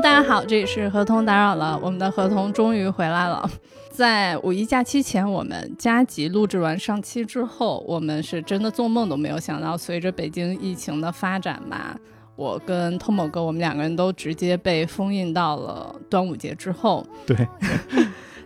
[0.00, 3.50] 大家好，这里是合同打扰了，我们的合同终于回来了。
[3.90, 11.98] 在五一假期前，我们加急录制完上期之后，我们是真的做梦都没有想到，随着北京疫情的发展吧，
[12.36, 17.04] 我跟通某哥，我们两个人都直接被封印到了端午节之后。
[17.26, 17.36] 对。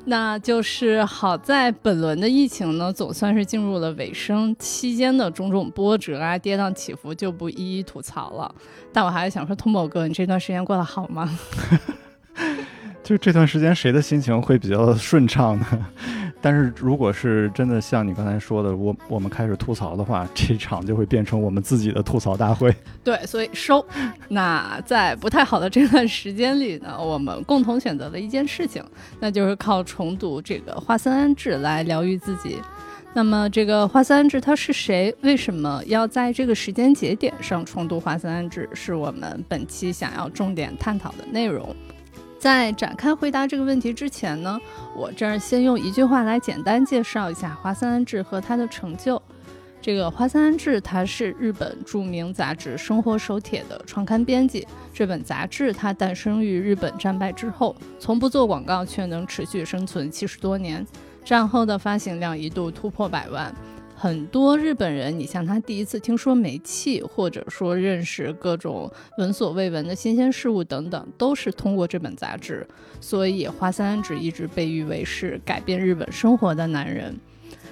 [0.04, 8.52] 那就是好在本轮的疫情呢，总算是进入了尾声，期间的种种波折啊、跌宕起伏就不一一吐槽了。
[8.92, 11.38] 但我还是想说，通宝哥，你这段时间过得好吗？
[13.04, 15.66] 就这段时间，谁的心情会比较顺畅呢？
[16.42, 22.74] 但是如果是真的像你刚才说的，我我们开始吐槽的话，这场就会变成我们自己的吐槽大会。
[23.04, 23.82] 对，所以收。
[24.28, 28.84] 那在不太好的这段时间里呢，我们共同选择了一件事情，
[29.20, 32.58] 那就是靠重读这个华森安置来疗愈自己。
[33.14, 35.14] 那么这个华森安置他是谁？
[35.20, 38.68] 为什么要在这个时间节点上重读华森安置？
[38.72, 41.76] 是我们本期想要重点探讨的内容。
[42.42, 44.58] 在展开回答这个问题之前呢，
[44.96, 49.22] 我这儿先用一句话来简单介绍一下花森安治和他的成就。
[49.80, 54.66] 这个花森安治他是日本著名杂志《生活手帖》的创刊编辑。
[54.92, 60.84] 这本杂志它诞生于日本战败之后，从不做广告却能持续生存七十多年。
[61.24, 63.54] 战后的发行量一度突破百万。
[64.02, 72.66] 很多日本人，你像他第一次听说煤气，或者说认识各种闻所未闻的新鲜事物等等，都是通过这本杂志。
[73.00, 77.16] 所以花三安治一直被誉为是改变日本生活的男人。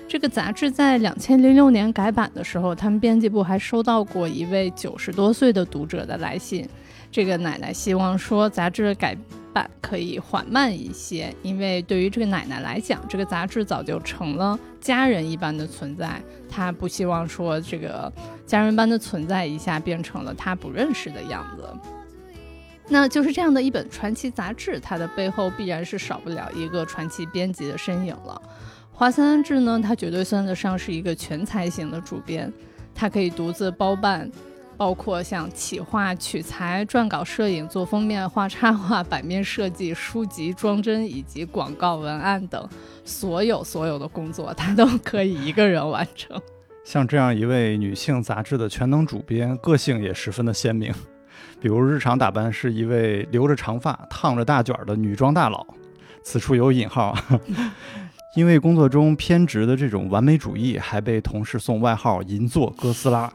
[0.06, 6.64] 这个杂志在两千零六年改版的时候，他们编辑部还收到过一位九十多岁的读者的来信。
[7.10, 9.18] 这个奶奶希望说杂志改。
[9.52, 18.12] 版可以缓慢一些，因为对于这个奶奶来讲，这个杂志早就成了家人一般的存在，她不希望说这个
[18.46, 21.64] 家人般的存在一下变成了她不认识的样子。
[22.88, 28.40] 那就是这样的一本传奇杂志，它的背后必然是少不了一个传奇编辑的身影了。
[28.92, 32.52] 华森安治呢，他绝对算得上是一个全才型的主编，
[32.94, 34.30] 他可以独自包办。
[34.80, 42.66] 包括像企划、取材、撰稿、摄影、做封面、画插画、 版面设计、书籍装帧以及广告文案等
[43.04, 46.40] 所有所有的工作，他都可以一个人完成。
[46.82, 50.90] 像这样一位女性杂志的全能主编，个性也十分的鲜明。
[51.60, 55.66] 比如日常打扮是一位留着长发、烫着大卷的女装大佬，
[56.22, 57.14] 此处有引号。
[58.36, 63.32] 因为工作中偏执的这种完美主义，还被同事送外号“银座哥斯拉”。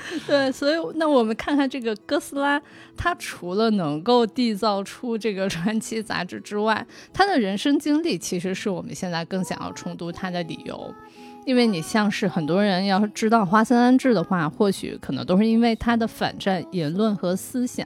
[0.26, 2.60] 对，所以那我们看看这个哥斯拉，
[2.96, 10.94] 他除了能够缔造出这个传奇杂志之外，他的人生经历其实是我们现在更想要重读他的理由。
[11.50, 17.84] 因为你像是很多人要是知道花森安治的话，或许可能都是因为他的反战言论和思想，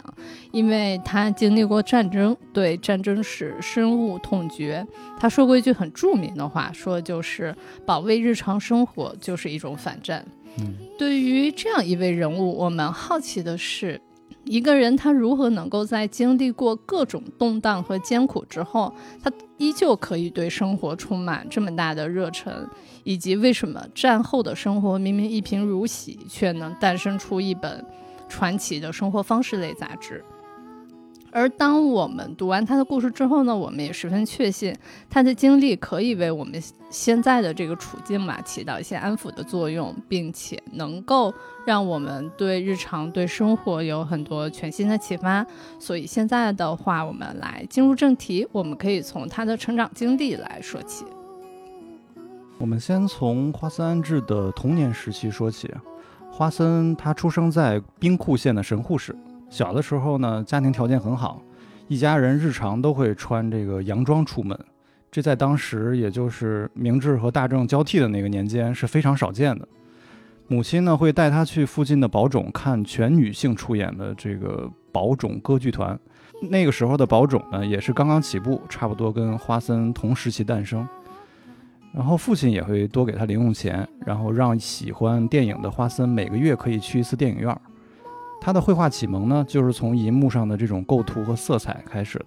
[0.52, 4.86] 因为他经历过战争，对战争史深恶痛绝。
[5.18, 10.22] 他说过一句很著名的话，说就是保卫日常生活就是一种反战。
[10.58, 13.98] 嗯，对于这样一位人物，我们好奇的是。
[14.44, 18.92] 一个人他如何能够在经历过各种动荡和艰苦之后，
[19.22, 22.68] 他依旧可以对生活充满这么大的热忱，
[23.04, 27.84] 以及为什么战后的生活明明一贫如洗，却能诞生出一本
[28.28, 30.24] 传奇的生活方式类杂志？
[31.34, 34.72] 而当我们读完他的故事之后呢，我们也十分确信
[35.10, 41.34] 他的经历可以为我们现在的这个处境嘛起到一些安抚的作用，并且能够
[41.66, 45.44] 让我们对日常、对生活有很多全新的启发。
[45.80, 51.04] 所以现在的话，我们来进入正题，我们可以从他的成长经历来说起。
[52.58, 55.68] 我们先从花森安治的童年时期说起。
[56.30, 59.16] 花森他出生在兵库县的神户市。
[59.48, 61.40] 小的时候呢，家庭条件很好，
[61.88, 64.58] 一家人日常都会穿这个洋装出门，
[65.10, 69.68] 这在当时也就是明治和大正交替的那个年间是非常少见的。
[70.48, 75.98] 母亲呢会带他去附近的宝冢看全女性出演的这个宝冢歌剧团，
[76.50, 80.86] 那个时候的宝冢呢也是刚刚起步，差不多跟花森同时期诞生。
[81.92, 87.56] 然后父亲也会多给他零用钱，然后让喜欢电影的花森每个月可以去一次电影院。
[88.44, 92.26] 他的绘画启蒙呢，就是从银幕上的这种构图和色彩开始的。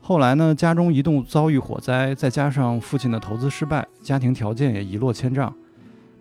[0.00, 5.52] 后来呢，家中一度遭遇火灾，再加上父亲的投资失败，家庭条件也一落千丈。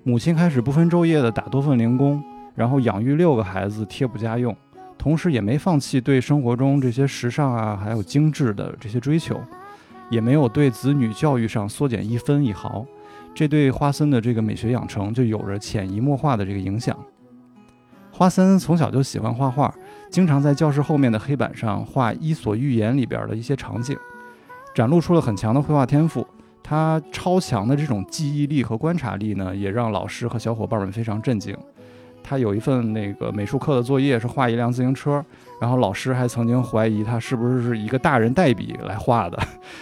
[0.02, 2.20] 母亲开始不分昼夜的打多份零工，
[2.56, 4.58] 然后养育六个孩子，贴补家用，
[4.98, 9.40] 同时也没放弃对生活中这些时尚啊，还有精致的这些追求，
[10.10, 12.84] 也没有对子女教育上缩减一分一毫。
[13.36, 16.98] 这对花森的这个美学养成就有着潜移默化的这个影响。
[18.18, 19.76] 花森从小就喜欢画画，
[20.10, 23.94] 经常在教室后面的黑板上画《伊索寓言》里边的一些场景，
[24.74, 26.26] 展露出了很强的绘画天赋。
[26.64, 31.54] 他超强的这种记忆力和观察力呢，也让老师和小伙伴们非常震惊。
[32.24, 35.22] 他有一份那个美术课的作业是画一辆自行车，
[35.60, 39.38] 然后老师还曾经怀疑他是不是是一个大人代笔来画的，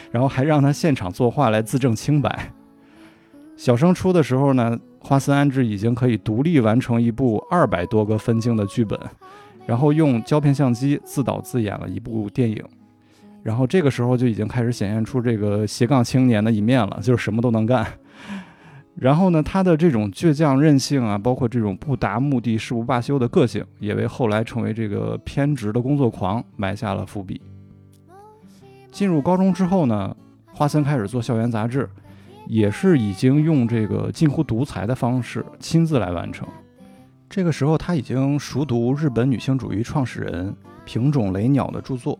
[0.09, 2.51] 然后还让他现场作画来自证清白。
[3.55, 8.97] 小升初的时候呢，花森安治已经可以独立完成一部二百多个分镜的剧本，
[9.65, 12.63] 然后用胶片相机自导自演了一部电影。
[13.43, 17.85] 然后这个时候就已经开始显现出这个斜杠青年的一面了，就是什么都能干。
[18.95, 27.41] 然后呢，他的这种倔强任性啊，包括这种不达目的誓不罢休的个性，也为后来成为这个偏执的工作狂埋下了伏笔。
[28.91, 30.15] 进入高中之后呢，
[30.53, 31.89] 花森开始做校园杂志，
[32.47, 36.47] 也是已经用这个近乎独裁的方式亲自来完成。
[37.29, 40.55] 这个时候，他已经熟读日本女性主义创始人
[40.85, 42.19] 平冢雷鸟的著作。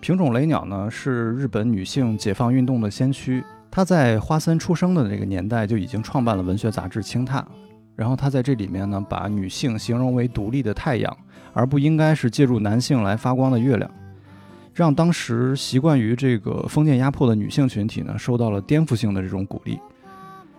[0.00, 3.44] 平冢雷鸟呢，是日本女性解放运动的先驱。
[3.70, 7.40] 她在花森出生的这个年代就已经创办了文学杂志《青踏》，
[7.94, 11.14] 然后她在这里面呢，把女性形容为独立的太阳，
[11.52, 13.90] 而不应该是借助男性来发光的月亮，
[14.78, 19.76] 让当时习惯于这个封建压迫的女性群体呢，受到了颠覆性的这种鼓励。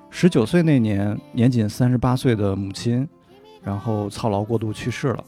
[0.09, 3.07] 十九岁那年，年仅三十八岁的母亲，
[3.63, 5.23] 然后操劳过度去世了，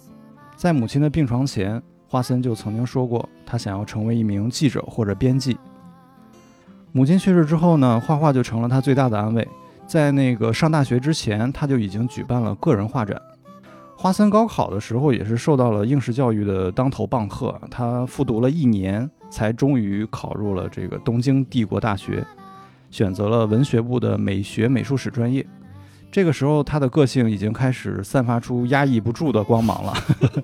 [0.58, 1.82] 在母亲的病床前。
[2.06, 5.58] 花森就曾经说过，他想要成为一名记者或者编辑。
[6.92, 9.48] 母亲去世之后呢，画画就成了他最大的安慰。
[9.88, 13.18] 在那个上大学之前，他就已经举办了个人画展。
[14.02, 22.26] 花森高考的时候也是受到了应试教育的当头棒喝，他复读了一年，才终于考入了这个东京帝国大学，
[22.90, 25.46] 选择了文学部的美学美术史专业。
[26.12, 29.94] 这个时候，他的个性已经开始散发出压抑不住的光芒了。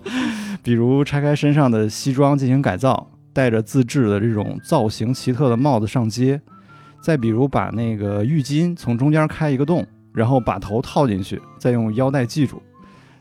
[0.61, 6.39] 比如拆开身上的西装进行改造，戴着自制的这种造型奇特的帽子上街；
[7.01, 9.83] 再比如把那个浴巾从中间开一个洞，
[10.13, 12.61] 然后把头套进去，再用腰带系住，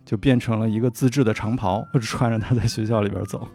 [0.06, 3.46] 就变成了一个自制的长袍， 穿着它在学校里边走。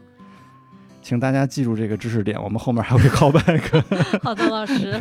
[1.01, 3.83] 请大家记住这个知识点，我们后面还会 call back。
[4.21, 4.95] 好的，老师。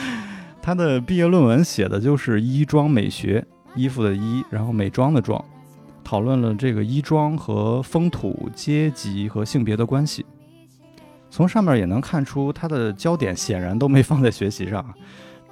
[0.60, 3.42] 他的毕业论文写的就是衣装美学，
[3.74, 5.42] 衣服的衣，然后美妆的妆，
[6.04, 10.26] 讨论了这个衣装和风土、阶级和性别的关系。
[11.30, 14.84] 从上面也能看出，他的焦点显然都没放在学习上。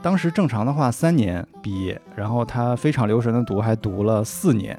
[0.03, 4.79] 当时正常的话，三年毕业，然后他非常留神的读，还读了四年。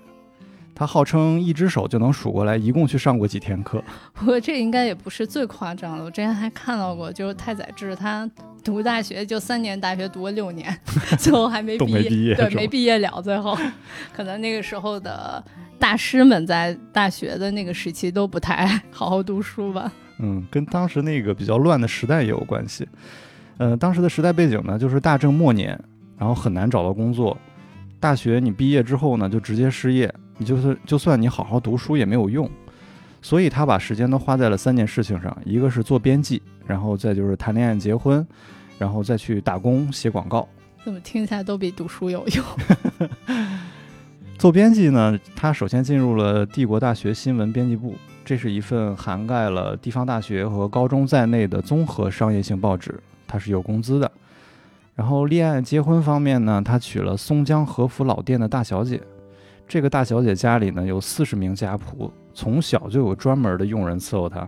[0.78, 3.84] 他号称一只手就能数过来，一共去上过几天课。
[4.14, 8.30] 不过这应该也不是最夸张的，我之前还看到过，就是太宰治他
[8.64, 10.72] 读大学就三年大学读了六年，
[11.18, 11.92] 最后还没毕
[12.24, 13.20] 业，对，没毕业了。
[13.24, 13.58] 最后
[14.14, 15.44] 可能那个时候的
[15.80, 19.92] 大师们在大学的那个时期都不太爱好好读书吧。
[20.20, 22.88] 嗯，跟当时那个比较乱的时代也有关系。
[23.58, 25.80] 呃，当时的时代背景呢，就是大正末年，
[26.20, 27.36] 然后很难找到工作。
[28.00, 30.14] 大学你毕业之后呢，就直接失业。
[30.38, 32.50] 你就是就算你好好读书也没有用，
[33.22, 38.26] 所以他把时间都花在了三件事情上，一个是做编辑，然后再就是谈恋爱结婚，
[38.78, 40.48] 然后再去打工写广告。
[40.84, 42.46] 怎么听起来都比读书有用？
[44.38, 54.12] 做编辑呢，他首先进入了帝国大学新闻编辑部，这是一份涵盖了地方大学和高中在内的综合商业性报纸，他是有工资的。
[54.94, 59.02] 然后恋爱结婚方面呢，他娶了松江和服老店的大小姐。
[59.68, 64.48] 这个大小姐家里呢有四十名家仆，从小就有专门的佣人伺候她。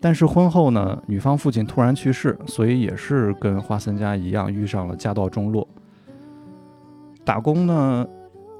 [0.00, 5.66] 但是婚后呢，女方父亲突然去世，所以也是跟花森家一样遇上了家道中落。
[7.24, 8.06] 打工呢，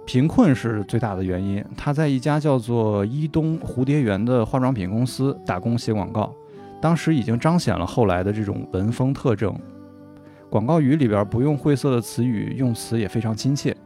[0.05, 1.64] 贫困是最大的原因。
[1.76, 6.33] 她在一家叫做伊东蝴蝶园的化妆品公司打工写广告，
[6.81, 9.52] 当时已经彰显了后来的这种文风特征。
[10.50, 13.76] 广告语里边不用晦涩的词语，用词也非常亲切。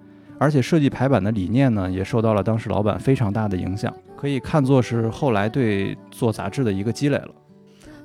[0.42, 7.28] 而且设计排版的理念呢，也受到了当时老板非常大的影响，可以看作是后来对做杂志的一个积累了。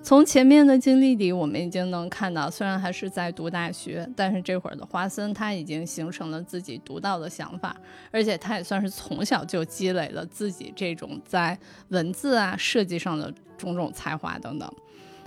[0.04, 7.76] 从前面的经历里，我们已经能看到，虽然还是在读大学，但是这会儿的花森他已经形成了自己独到的想法，
[8.12, 11.58] 而且他也算是从小就积累了自己这种在
[11.90, 14.72] 文字啊设计上的种种才华等等。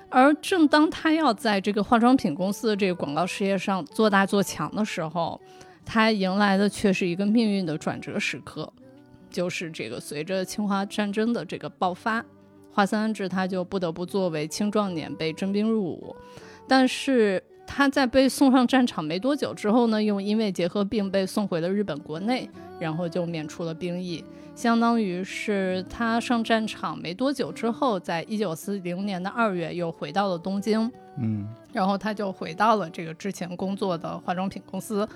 [0.09, 5.40] 而正当他要在这个化妆品公司的这个广告事业上做大做强的时候，
[5.93, 8.73] 他迎来的却是一个命运的转折时刻，
[9.29, 12.25] 就是这个随着侵华战争的这个爆发，
[12.71, 16.15] 华三安治他就不得不作为青壮年被征兵入伍。
[16.69, 35.09] 但是他在被送上战场没多久之后呢，又因为结核病被送回了日本国内，然后就免除了兵役，相当于是他上战场没多久之后，在一九四零年的二月又回到了东京，嗯然后他就回到了这个之前工作的化妆品公司。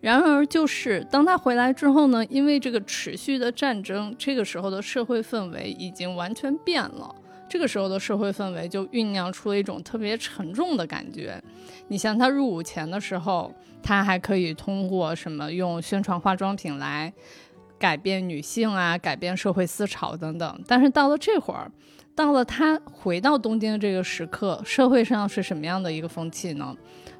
[0.00, 7.14] 然而，就是当他回来之后呢，因为这个持续的战争，这个时候的社会氛围已经完全变了。
[7.48, 11.40] 这个时候的社会氛围就酝酿出了一种特别沉重的感觉。
[11.88, 17.12] 你像他入伍前的时候，他还可以通过什么用宣传化妆品来
[17.78, 20.60] 改变女性啊，改变社会思潮等等。
[20.66, 21.70] 但是到了这会儿，
[22.16, 26.76] 到了他回到东京的这个时刻，社会上是什么样的一个风气呢？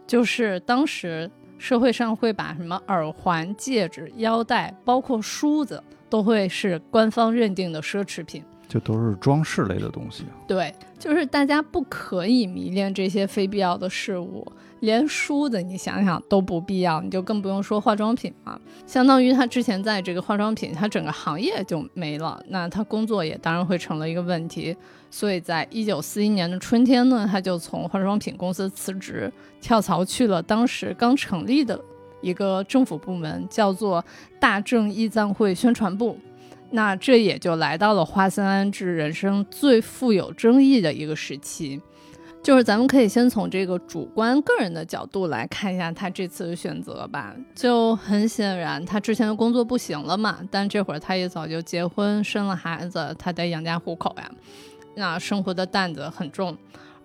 [0.08, 8.42] 就是当时社会上会把什么耳环、戒指、腰带，包括梳子，都会是官方认定的奢侈品。
[8.68, 10.24] 就都是装饰类的东西。
[10.46, 14.46] 对，就是大家不可以迷恋这些非必要的事物，
[14.80, 18.60] 连梳子你想想都不必要，你就更不用说化妆品了。
[18.86, 24.76] 相当于他之前在这个化妆品，他整个行业就没了，那他工作也当然会成了一个问题。
[25.10, 31.80] 所以在一九四一年的春天呢，他就从化妆品公司辞职，跳槽去了当时刚成立的
[32.20, 34.04] 一个政府部门，叫做
[34.40, 36.18] 大正义赞会宣传部。
[36.70, 41.80] 那这也就来到了花森安治人生最富有争议的一个时期，
[42.42, 47.34] 就是咱们可以先从这个主观个人的角度来看一下他这次的选择吧。
[47.54, 54.30] 就很显然，他之前的工作不行了嘛，但这会儿他也早就结婚生了孩子，他得养家糊口呀，
[54.96, 56.56] 那生活的担子很重。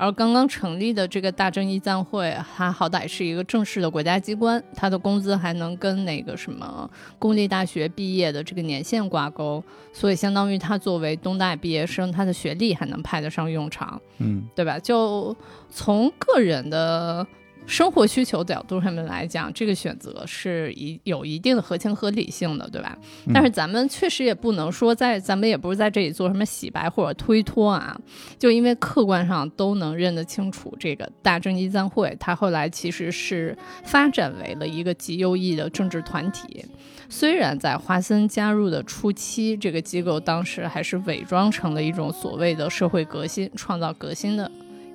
[0.02, 6.90] 而刚刚成立的这个大正义赞会，它好歹是一个正式的国家机关，它的工资还能跟那个什么
[7.20, 14.80] 公立大学毕业的这个年限挂钩，所以相当于他作为东大毕业生，他的学历还能派得上用场，嗯对吧？
[14.80, 15.38] 就
[15.70, 17.28] 从个人的
[17.72, 22.98] 生活需求角度上面来讲，这个选择是一有一定的合情合理性的，对吧？
[23.26, 27.98] 嗯但是咱们确实也不能说在，咱们也不是在这里做什么洗白或者推脱啊，
[28.38, 36.66] 就因为客观上都能认得清楚，这个大正义赞会，它后来其实是发展为了一个极右翼的政治团体。
[37.08, 44.52] 虽然在华森加入的初期，这个机构当时还是伪装成了一种所谓的社会革新、创造革新的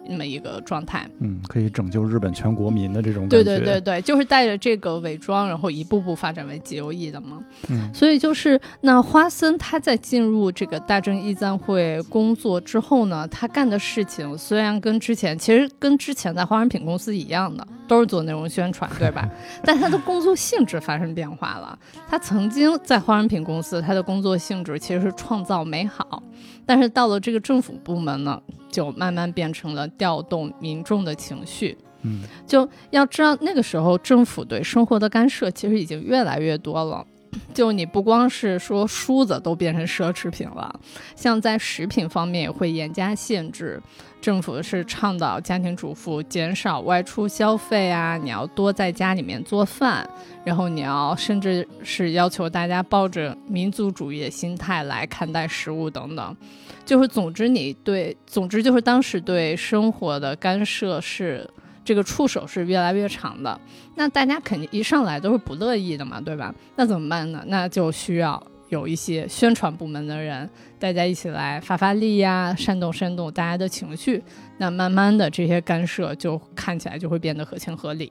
[0.08, 1.08] 那么一个状态。
[1.20, 3.58] 嗯，可以拯救日本全国民的这种感对觉。
[3.58, 7.42] 对对对，就是带着这个伪装，然后一步步发展为极右翼的嘛。
[7.68, 19.28] 嗯所以就是那花森他在进入这个大正义赞会工作之后呢，他干的事情虽然跟之前其实跟之前在化妆品公司一样的，都是做内容宣传，对吧？
[19.64, 21.78] 但他的工作性质发生变化了。
[22.08, 26.22] 他曾经在化妆品公司，他的工作性质其实是创造美好，
[26.64, 28.40] 但是到了这个政府部门呢，
[28.76, 31.78] 就慢慢变成了调动民众的情绪。
[32.02, 37.06] 嗯就要知道，那个时候政府对生活的干涉其实已经越来越多了。
[37.54, 40.80] 就你不光是说梳子都变成奢侈品了，
[41.14, 43.80] 像在食品方面也会严加限制。
[44.20, 50.08] 政府是倡导家庭主妇减少外出消费啊，你要多在家里面做饭，
[50.44, 56.36] 然后你要甚至是要求大家抱着民族主义的心态来看待食物等等。
[56.84, 61.48] 就是总之你对，总之就是当时对生活的干涉是
[61.86, 63.58] 这个触手是越来越长的。
[63.94, 66.54] 那大家肯定一上来都是不乐意的嘛，对吧？
[66.74, 67.42] 那怎么办呢？
[67.46, 74.22] 那就需要有一些宣传部门的人，大家一起来发发力呀，煽动煽动大家的情绪。
[74.58, 78.10] 那慢慢的，这些干涉就看起来就会变得合情合理。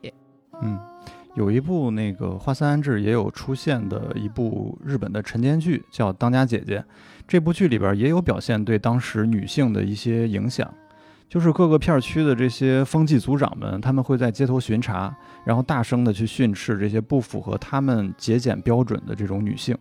[0.61, 0.79] 嗯，
[1.35, 6.79] 有一部那个花三安治也有出现的一部日本的晨间剧，叫《当家姐姐》。
[7.27, 10.71] 这部剧里边也有表现对当时女性的一些影响，
[11.27, 15.13] 就是各个片区的这些风纪组长们，他们会在街头巡查，
[15.43, 19.77] 然后大声的去训斥这些不符合他们节俭标准的这种女性。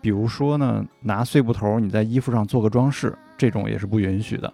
[0.00, 4.52] 比如说呢，拿碎布头你在衣服上做个装饰，这种也是不允许的。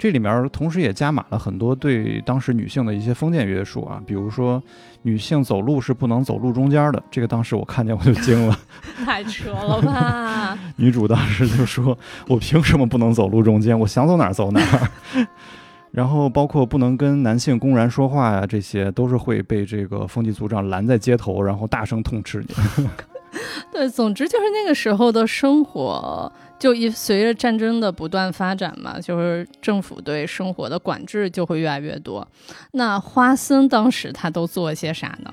[0.00, 4.62] 这里面同时也加码了很多对当时女性的一些封建约束啊，比如说
[5.02, 8.58] 女性走路是不能走路中间的，这个当时我看见我就惊了。
[9.04, 10.58] 太扯了吧！
[10.76, 11.96] 女主当时就说
[12.28, 13.78] ：“我凭什么不能走路中间？
[13.78, 15.26] 我想走哪儿走哪儿。
[15.92, 22.86] ”然后包括不能跟男性公然说话呀，这些都是会被这个风纪组长拦在街头，然后大声痛斥你。
[23.72, 32.26] 对，总之就是那个时候的生活，就一随着战争的不断发展嘛，就是政府对生活的管制就会越来越多。
[32.72, 35.32] 那花森当时他都做了些啥呢？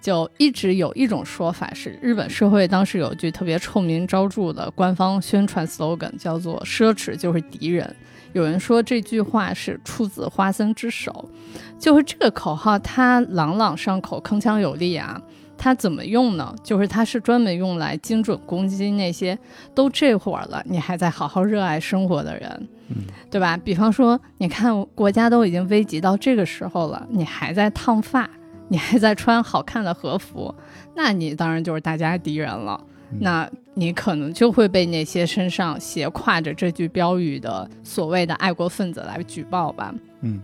[0.00, 7.96] 就一直有一种说法是，日本社会当时有句特别臭名昭著的官方宣传 slogan，叫做“奢侈就是敌人”。
[8.34, 11.30] 有人说这句话是出自花森之手，
[11.78, 15.18] 就是这个口号，它朗朗上口，铿锵有力啊。
[15.56, 16.54] 它怎么用呢？
[16.62, 19.38] 就是它是专门用来精准攻击那些
[19.74, 22.96] 都这会儿了，你还在好好热爱生活的人，嗯，
[23.30, 23.56] 对吧？
[23.56, 28.28] 比方说，你看国家都已经危急到这个时候了，你还在烫发，
[28.68, 30.54] 你还在穿好看的和服，
[30.94, 32.80] 那你当然就是大家敌人了。
[33.20, 39.94] 那你可能就会被那些身上斜挎着这句标语的所谓的爱国分子来举报吧。
[40.22, 40.40] 嗯。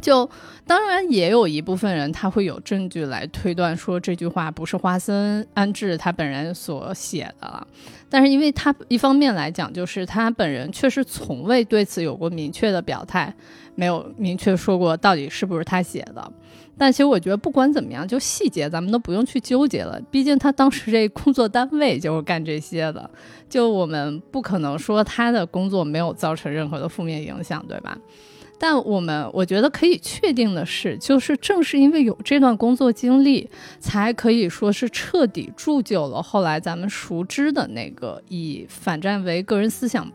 [0.00, 0.28] 就
[0.66, 7.66] 当然也有一部分人他会有证据来推断说这句话不是花森安置他本人所写的了，
[8.08, 13.34] 但是因为他一方面来讲，就是他本人确实从未对此有过明确的表态，
[13.74, 16.32] 没有明确说过到底是不是他写的。
[16.78, 23.10] 但其实我觉得不管怎么样，就细节咱们都不用去纠结了，毕竟他当时这工作单位就是干这些的，
[23.50, 27.98] 就我们不可能说他的工作没有造成任何的负面影响，对吧？
[28.62, 33.48] 但我们我觉得可以确定的是，就是正是因为有这段工作经历，
[33.78, 40.06] 才可以说是彻底铸就了后来咱们熟知的那个以反战为个人思想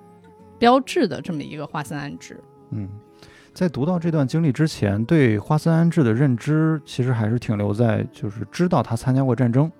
[0.60, 2.40] 标志的这么一个花森安置。
[2.70, 2.88] 嗯，
[3.52, 9.72] 在读到这段经历之前，对花森安置的认知其实还是停留在就是知道他参加过战争，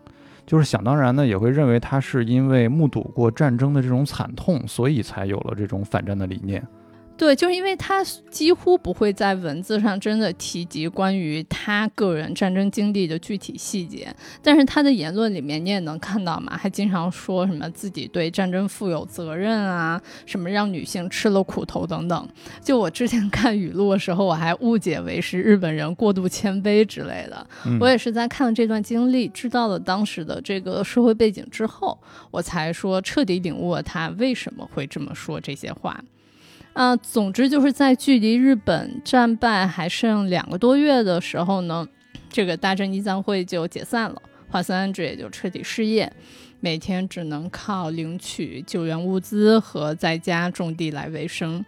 [0.44, 6.66] 就是想当然呢，也会认为他是因为目睹过战争的这种惨痛，所以才有了这种反战的理念。
[7.18, 22.28] 对，就是因为他几乎不会在文字上真的提及关于他个人战争经历的具体细节，但是他的言论里面你也能看到嘛，还经常说什么自己对战争负有责任啊，什么让女性吃了苦头等等。
[22.62, 27.48] 就我之前看语录的时候，我还误解为是日本人过度谦卑之类的。
[27.80, 31.98] 我也是在看了这段经历，知道了当时的这个社会背景之后，
[32.30, 36.04] 我才说彻底领悟了他为什么会这么说这些话。
[36.76, 41.88] 啊，总之就是在距离日本战败还剩两个多月的时候呢，
[42.30, 46.12] 这个大正义赞会就解散了，华森安治也就彻底失业，
[46.60, 51.64] 每天只能靠领取救援物资和在家种地来维生。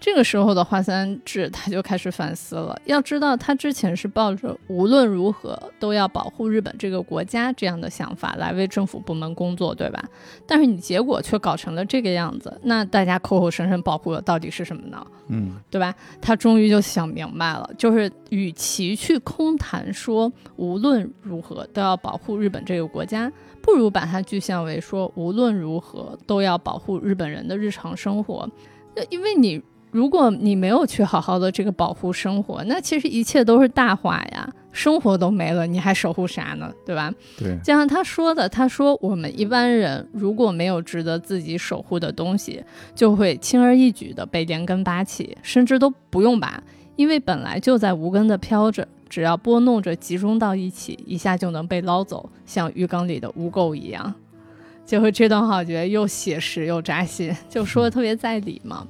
[0.00, 2.74] 这个时候的华三志他就开始反思了。
[2.86, 10.02] 要知道，他之前是抱着无论如何都要保护日本这个国家这样的想法来为政府部门工作，对吧？
[10.46, 15.06] 但是你结果却搞成了这个样子，那大家口口声声保护的到底是什么呢？
[15.28, 15.94] 嗯，对吧？
[16.18, 28.48] 他终于就想明白了，就是与其去空谈说无论如何都要保护日本这个国家，不如把它具象为说无论如何都要保护日本人的日常生活，
[28.96, 29.62] 那因为你。
[29.90, 36.72] 如果你没有去好好的这个保护生活，那其实一切都是大话呀，生活都没了，你还守护啥呢？
[36.86, 37.12] 对吧？
[37.36, 37.56] 对。
[37.58, 42.62] 就像他说的，他说我们一般人如果没有值得自己守护的东西，
[42.94, 46.62] 就会轻而易举的被连根拔起，甚至都不用拔，
[46.94, 54.14] 因为本来就在无根的飘着，只要拨弄着集中到一起，一下就能被捞走，像浴缸里的污垢一样。
[54.86, 58.86] 就会这段话，我觉得又写实又扎心，就说的特别在理嘛。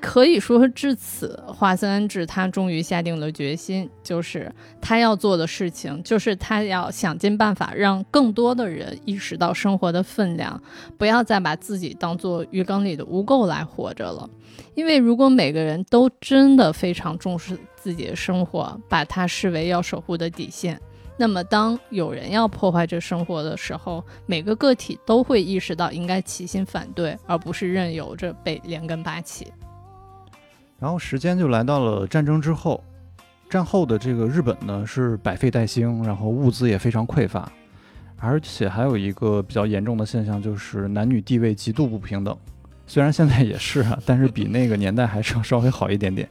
[0.00, 10.60] 可以说至此，华森安治他终于下定了决心，就是他要做的事情，就是他要想尽办法让更多的人意识到生活的分量，
[10.96, 14.28] 不要再把自己当做鱼缸里的污垢来活着了。
[14.74, 20.80] 因为如果每个人都真的非常重视自己的生活，把它视为要守护的底线，
[21.18, 29.52] 那么当有人要破坏这生活的时候，每个个体都会意识到应该齐心反对，而不是任由着被连根拔起。
[30.80, 32.82] 然后时间就来到了战争之后，
[33.50, 37.52] 战后的这个日本呢是百废待兴，然后物资也非常匮乏，
[38.16, 42.34] 而且还有一个比较严重的现象就是男女地位极度不平等。
[42.86, 46.26] 虽然现在也是啊，但是比那个年代还是要稍微好一点点。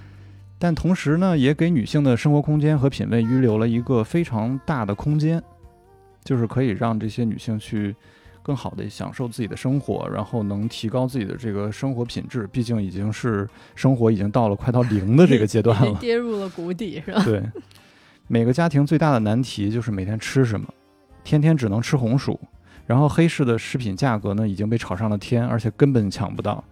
[0.58, 5.42] 但同时呢，也给女性的生活空间和品味预留了一个非常大的空间，
[6.22, 7.96] 就是可以让这些女性去。
[8.46, 12.46] 更好的享受自己的生活，然后能提高自己的这个生活品质。
[12.52, 17.24] 毕竟已经是生活已经到了快到零的这个阶段了， 跌入了谷底，是吧？
[17.24, 17.42] 对，
[18.28, 20.68] 每个家庭最大的难题就是每天吃什么，
[21.24, 22.38] 天天只能吃红薯。
[22.86, 26.62] 然后黑市的食品价格呢已经被炒上了天，而且根本抢不到。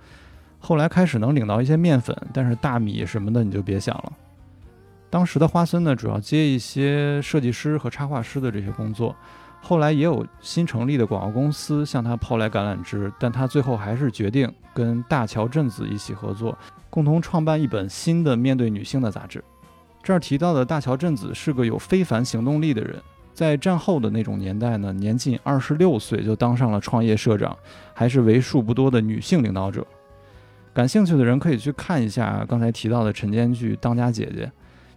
[0.60, 4.12] 后来开始能领到一些面粉，但是大米什么的你就别想了。
[5.10, 9.16] 当时的花森呢，主要接一些设计师和插画师的这些工作。
[9.66, 16.56] 后来也有新成立的广告公司向他抛来橄榄枝，但他最后还是决定跟大桥镇子一起合作，
[16.90, 19.42] 共同创办一本新的面对女性的杂志。
[20.02, 23.00] 这儿提到的大桥镇子是个有非凡行动力的人，
[23.32, 27.56] 在战后的那种年代呢，年仅二十六岁就当上了创业社长，
[27.94, 29.86] 还是为数不多的女性领导者。
[30.74, 34.44] 感兴趣的人可以去看一下刚才提到的陈间剧《当家姐姐》，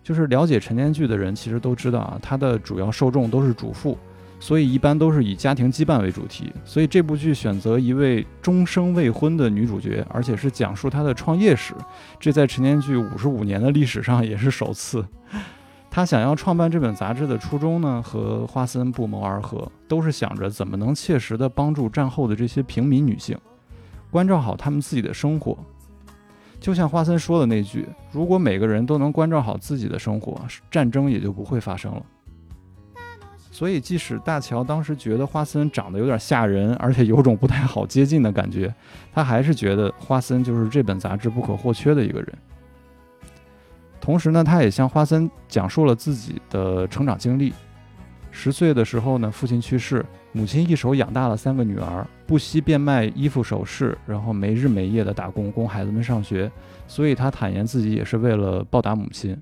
[0.03, 3.97] 就是了解陈间剧的人其实都知道啊，它的主要受众都是主妇。
[4.39, 6.51] 所以一般都是以家庭羁绊为主题。
[6.63, 11.73] 所以这部剧选择一位终生未婚的女主角，而且是讲述她的创业史，
[12.19, 15.05] 这在陈年剧五十五年的历史上也是首次。
[15.89, 23.35] 她想要创办这本杂志的初衷呢，和花森不谋而合，都是想着怎么能切实的帮助战后的这些平民女性，
[24.11, 25.57] 关照好她们自己的生活。
[26.59, 32.03] 就像花森说的那句：“如果每个人都能关照好自己的生活，战争也就不会发生了。”
[33.57, 38.71] 所以，即使大乔当时觉得花森长得有点吓人，而且有种不太好接近的感觉，
[39.11, 42.31] 他还是觉得花森就是这本杂志不可或缺的一个人。
[43.99, 47.51] 同时呢，他也向花森讲述了自己的成长经历。
[48.29, 56.51] 十岁的时候呢，父亲去世，母亲一手养大了三个女儿，不惜变卖衣服首饰，然后没日没夜的打工供孩子们上学。
[56.87, 59.35] 所以他坦言自己也是为了报答母亲。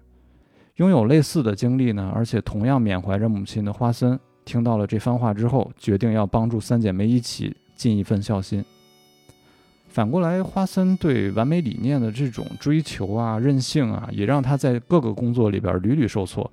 [0.75, 8.63] 拥有类似的经历呢，而且同样缅怀着母亲的花森，听到了这番话之后，决定要帮助三姐妹一起尽一份孝心。
[9.87, 16.51] 反过来，花森对完美理念的这种追求啊、任性啊，也让他在各个工作里边屡屡受挫。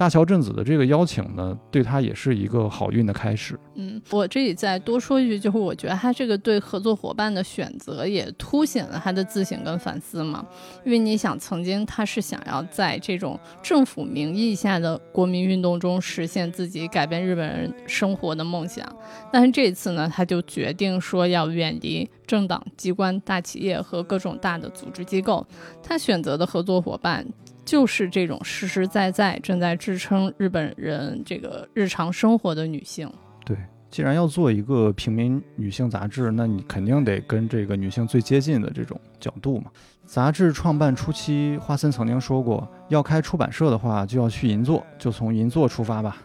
[0.00, 3.60] 大桥镇子的这个邀请呢，对他也是一个好运的开始。
[3.74, 10.42] 嗯，我这里再多说一句，就是我觉得他这个对合作伙伴的选择也凸显了他的自省跟反思嘛。
[10.86, 18.90] 因为你想，曾经他是想要在这种政府名义下的国民运动中实现自己改变日本人生活的梦想，
[19.30, 25.46] 但是这次呢，他就决定说要远离政党、机关、大企业和各种大的组织机构，
[25.82, 27.26] 他选择的合作伙伴。
[27.70, 33.08] 就是这种实实在在正在支撑日本人这个日常生活的女性。
[33.46, 33.56] 对，
[33.88, 39.70] 既然要做一个平民女性杂志，那你肯定得跟这个女性最接近的这种角度嘛。
[40.04, 46.16] 杂志创办初期，花森曾经说过，要开出版社的话，就要去银座，就从银座出发吧。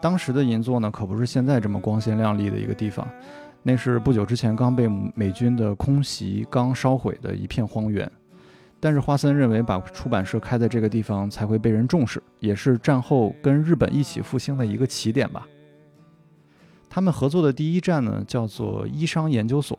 [0.00, 3.06] 当时的银座呢，可不是现在这么光鲜亮丽的一个地方，
[3.62, 8.10] 那是不久之前刚被美军的空袭刚烧毁的一片荒原。
[8.84, 15.46] 但是花森认为，把出版社开在这个地方才会被人重视，也是战后跟日本一起复兴的一个起点吧。
[16.90, 19.78] 他们合作的第一站呢，叫做医商研究所。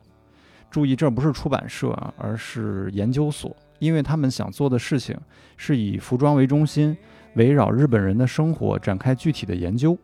[0.72, 5.14] 注意，这不是出版社啊，而是研究所，因为他们想做的事情
[5.58, 6.96] 是以服装为中心，
[7.36, 9.98] 围绕日本人的生活展开具体的研究。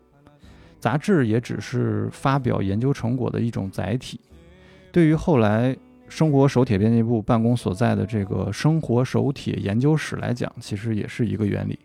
[0.78, 4.20] 杂志也只是发表研究成果的一种载体。
[4.92, 5.74] 对于后来。
[6.10, 11.78] 生活手帖编辑部办公所在的这个生活手帖研究室来讲，其实也是一个原理。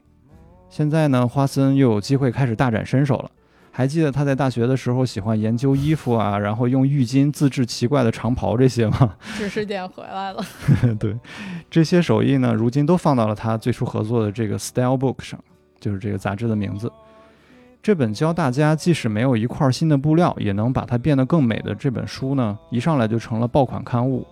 [0.68, 3.30] 现在呢，花森又有机会开始大展身手了。
[3.70, 9.16] 还记得他在大学的时候喜欢研究衣服啊，然后用浴巾自制奇怪的长袍这些吗？
[9.36, 10.44] 知识点回来了。
[10.98, 11.18] 对，
[11.68, 15.38] 这些手艺呢，如今都放到了他最初合作的这个 Style Book 上，
[15.80, 16.90] 就是这个杂志的名字。
[17.84, 24.26] 这本教大家即使没有一块新的布料，也能把它变得更美的这本书呢，一上来就成了爆款刊物。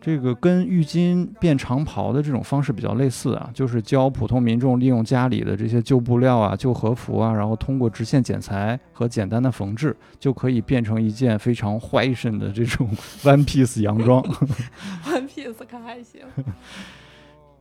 [0.00, 12.88] 这个跟浴巾变长袍的这种方式比较类似啊，就是教普通民众利用家里的这些旧布料啊、旧和服啊，然后通过直线剪裁和简单的缝制，就可以变成一件非常 fashion 的这种
[13.26, 14.22] one piece 洋装。
[15.04, 16.20] one piece 可还行。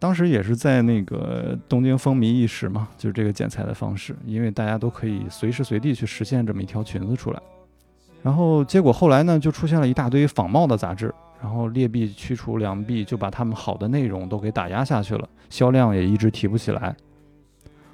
[0.05, 7.41] 当时也是在那个东京风靡一时嘛，就是这个剪裁的方式，因为大家都可以随时随地去实现这么一条裙子出来。
[8.21, 16.95] 然后结果后来呢，就出现了一大堆仿冒的杂志，然后劣币驱除良币，就把他们好的内容都给打压下去了，销量也一直提不起来。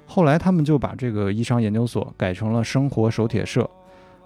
[0.04, 3.66] 后来他们就把这个衣裳研究所改成了生活手帖社，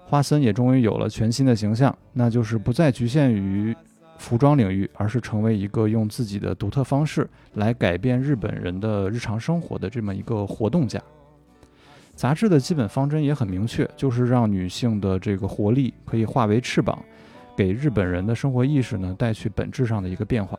[0.03, 3.73] 花森也终于有了全新的形象，那就是不再局限于。
[4.17, 11.01] 服装领域，而是成为一个用自己的独特方式来改变日本人的日常生活的这么一个活动家。
[12.15, 16.97] 杂志的基本方针也很明确，就是让女性的这个活力可以化为翅膀，
[17.55, 20.57] 给日本人的生活意识呢带去本质上的一个变化。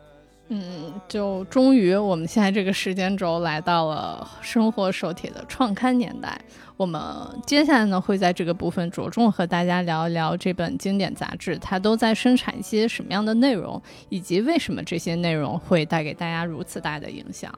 [0.51, 6.41] 嗯，就终于我们现在这个时间轴来到了生活手帖的创刊年代。
[6.79, 7.03] 我们
[7.45, 17.53] 接下来呢会在这个部分着重和大家聊一聊这本经典杂志，它都在生产一些什么样的内容，以及为什么这些内容会带给大家如此大的影响。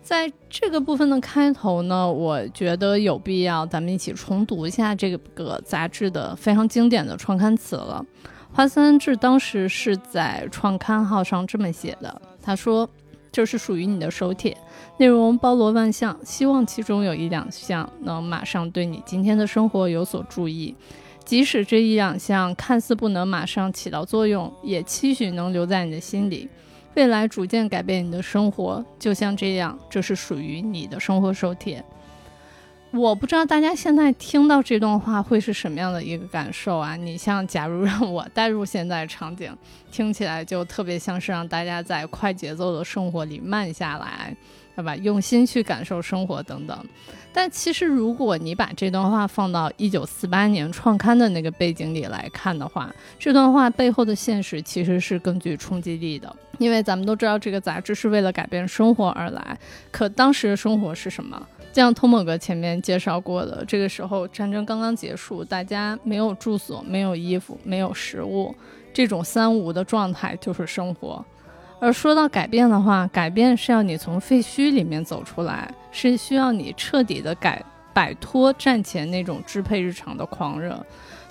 [0.00, 8.04] 在这个部分的开头呢，我觉得有必要咱们一起重读一下这个杂志的非常经典的创刊词了。
[8.54, 12.88] 花森志当时是在创刊号上这么写的，他说
[13.32, 14.56] ：“这是属于你的手帖，
[14.96, 20.72] 内容包罗万象，希望其中有一两项能马上对你今天的生活有所注意。
[21.24, 26.48] 即使这一两项看似不能马上起到作用，也期许能留在你的心里，
[26.94, 28.84] 未来逐渐改变你的生活。
[29.00, 31.84] 就像这样，这是属于你的生活手帖。”
[32.96, 36.94] 我不知道大家现在听到这段话会是什么样的一个感受啊？
[36.94, 39.52] 你像，假如让我带入现在场景，
[39.90, 44.32] 听起来就特别像是让大家在快节奏的生活里慢下来，
[44.76, 44.94] 对吧？
[44.94, 46.86] 用心去感受生活等等。
[47.32, 56.34] 但其实，如果你把这段话放到一九四八年创刊的那个背景里来看的话，这段话背后的现实其实是更具冲击力的。
[56.58, 59.58] 因为咱们都知道，这个杂志是为了改变生活而来，
[59.90, 61.44] 可当时的生活是什么？
[61.74, 68.54] 像托莫格前面介绍过的，这个时候战争刚刚结束，大家没有住所、没有衣服、没有食物，
[68.92, 71.24] 这种三无的状态就是生活。
[71.80, 77.60] 而说到改变的话，改变是要你从废墟里面走出来，是需要你彻底的改
[77.92, 80.80] 摆脱战前那种支配日常的狂热。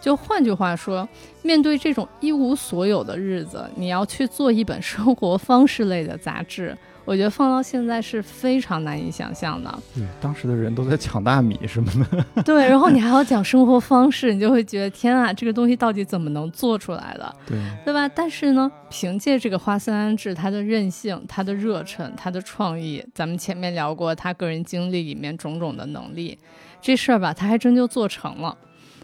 [0.01, 1.07] 就换句话说，
[1.41, 6.77] 面对这种一无所有的日子，你要去做一本生活方式类的杂志。
[7.05, 9.79] 我觉得放到现在是非常难以想象的。
[9.93, 12.43] 对，当时的人都在抢大米什么的。
[12.43, 17.35] 对，然后你还要讲生活 方式，你就会觉得天啊，这个东西到底怎么能做出来的？
[17.45, 18.07] 对，对吧？
[18.07, 26.37] 但是呢，凭借这个花森安治他的韧性、他的热忱、他的创意，咱们前面聊过他个人经历里面种种的能力，
[26.81, 28.57] 这事儿吧，他还真就做成了。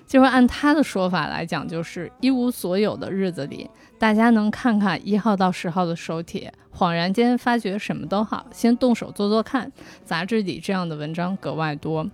[0.07, 9.69] 就是按他的说法来讲，就是一无所有的日子里，大家能看看一号到十号的手帖，恍然间发觉什么都好，先动手做做看。
[10.05, 12.09] 杂志里这样的文章格外多，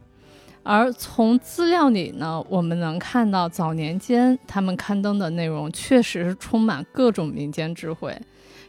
[0.64, 8.20] 而从资料里呢，我们能看到早年间他们刊登的内容确实是充满各种民间智慧。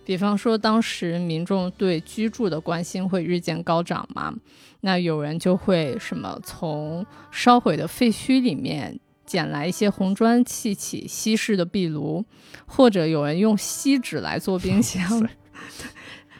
[0.04, 4.32] 比方说，当时民众对居住的关心会日渐高涨嘛，
[4.82, 9.00] 那有人就会什么从烧毁的废墟里面。
[9.26, 12.24] 捡来一些红砖砌起西式的壁炉，
[12.64, 15.28] 或者有人用锡纸来做冰箱，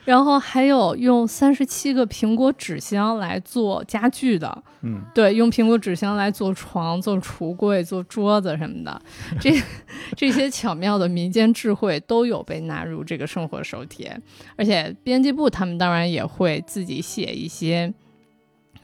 [0.05, 9.03] 然后还有用三十七个苹果纸箱来做家具的，嗯，对，用苹果纸箱来做床、做橱柜、做桌子什么的，
[9.41, 9.51] 这
[10.17, 14.17] 这些巧妙的民间智慧都有被纳入这个生活手帖，
[14.57, 17.93] 而且编辑部他们当然也会自己写一些。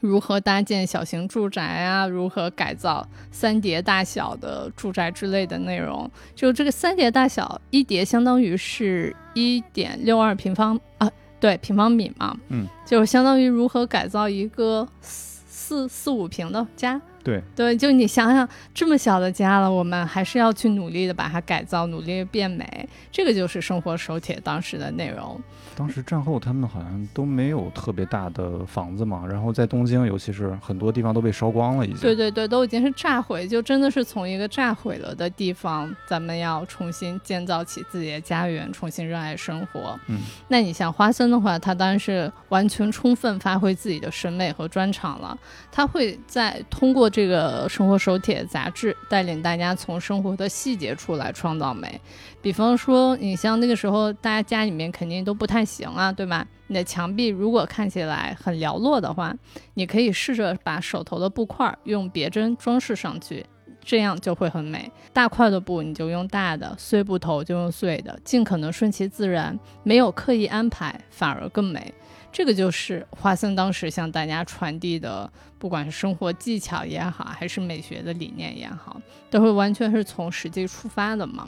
[0.03, 2.05] 如何搭建小型住宅啊？
[2.05, 6.11] 如何改造三叠大小的住宅之类的内容？
[6.35, 12.37] 就这个三叠大小，一叠相当于是一点六二平方啊，对，平方米嘛。
[12.49, 17.01] 嗯，就相当于如何改造一个四四五平的家。
[17.23, 22.87] 对对，就你想想，这么小的家了，我们还是要去努力的把它改造，努力变美。
[23.11, 25.39] 这个就是生活手帖当时的内容。
[25.75, 31.99] 当时战后，他们好像都没有特别大的房子嘛，然后在东京，尤其是很多地方都被烧光了，已经。
[31.99, 39.99] 对对对，都已经是炸毁，就真的是从一个炸毁了的地方，咱们要重新建造起自己的家园，重新热爱生活。
[40.07, 45.35] 嗯，那你像花森的话，他当然是完全充分发挥自己的审美和专长了，
[45.71, 52.01] 他会在通过这个生活手帖杂志，带领大家从生活的细节处来创造美。
[52.41, 56.43] 比方说，你像那个时候，大家家里面肯定都不太行啊，对吧？
[56.65, 59.31] 你的墙壁如果看起来很寥落的话，
[59.75, 63.45] 你可以试着把手头的布块用别针装饰上去，
[63.85, 64.91] 这样就会很美。
[65.13, 71.93] 大块的布你就用大的，碎布头就用碎的，尽可能顺其自然，没有刻意安排，反而更美。
[72.33, 81.47] 这个就是华森当时向大家传递的，不管是生活技巧也好，还是美学的理念也好，都会完全是从实际出发的嘛。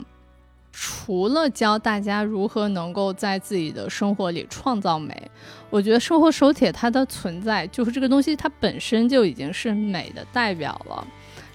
[0.70, 5.30] 除了教大家如何能够在自己的生活里创造美，
[5.70, 11.06] 我觉得生活手帖它的存在就是这个东西它本身就已经是美的代表了。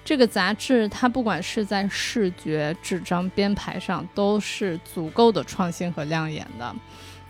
[0.04, 6.74] 这个杂志它不管是在视觉、纸张编排上都是足够的创新和亮眼的。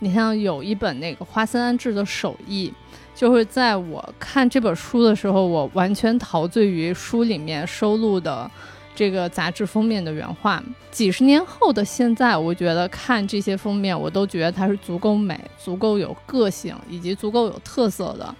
[0.03, 2.71] 你像有一本那个花森安治的手艺，
[3.15, 8.51] 就是在我看这本书的时候，我完全陶醉于书里面收录的。
[8.95, 10.61] 这个杂志封面的原画，
[10.91, 18.35] 几十年后的现在，我觉得看这些封面，我都觉得它是足够美、足够有个性以及足够有特色的。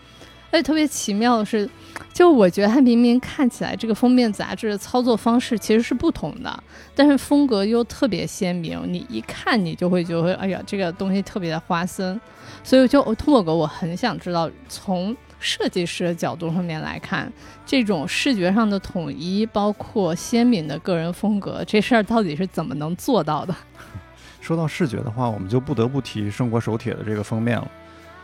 [0.53, 1.67] 而且特别奇妙的是，
[2.13, 6.63] 就我觉得它明明看起来这个封面杂志的操作方式其实是不同的，
[6.95, 12.21] 但是风格又特别鲜明，你一看你就会觉得，哎呀，这个东西特别的花森。
[12.63, 15.13] 所以就通过格，我很想知道从。
[15.45, 17.29] 设计师的角度上面来看，
[17.65, 23.53] 这种视觉上的统一，包括鲜明的个人风格，这事儿到底是怎么能做到的？
[24.39, 27.69] 说到视觉的话，我们就不得不提《生活手帖》的这个封面了。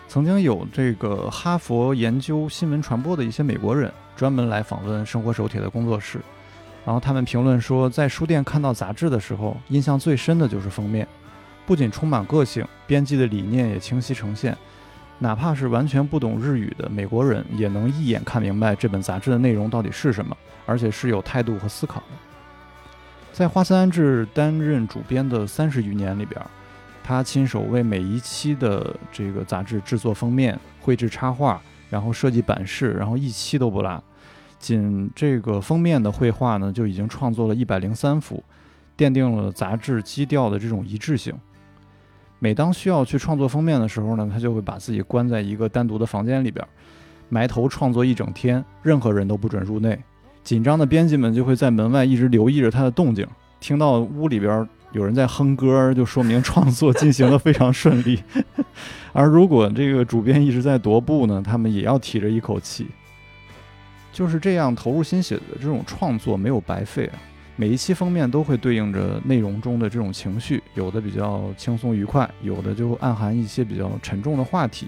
[0.10, 6.20] 曾经有这个哈佛研究新闻传播的一些美国人专门来访问《生活手帖》的工作室，
[6.84, 11.08] 然后他们评论说，在书店看到杂志的时候，印象最深的就是封面，
[11.68, 14.58] 不仅充满个性，编辑的理念也清晰呈现。
[15.20, 22.08] 哪怕是完全不懂日语的美国人，也能一眼看明白这本杂志的内容到底是什么，而且是有态度和思考的。
[23.32, 26.42] 在花森安治担任主编的三十余年里边，
[27.10, 34.04] 他亲手为每一期的这个杂志制作封面、绘制插画，然后设计版式，然后一期都不落。
[34.60, 38.44] 仅这个封面的绘画呢，就已经创作了一百零三幅，
[38.96, 41.34] 奠定了杂志基调的这种一致性。
[42.38, 46.64] 每当需要去创作封面的时候呢，他就会把自己关在一个单独的房间里边，
[47.28, 50.00] 埋头创作一整天，任何人都不准入内。
[50.44, 53.26] 紧张的编辑们就会在门外一直留意着他的动静，
[53.60, 58.22] 听到屋里边有人在哼歌，就说明创作进行的非常顺利。
[59.14, 62.88] 而如果这个主编一直在踱步呢，他们也要提着一口气。
[64.12, 67.20] 就是这样投入心血的这种创作没有白费啊！
[67.56, 74.88] 每一期封面都会对应着内容中的这种情绪，有的比较轻松愉快，有的就暗含一些比较沉重的话题，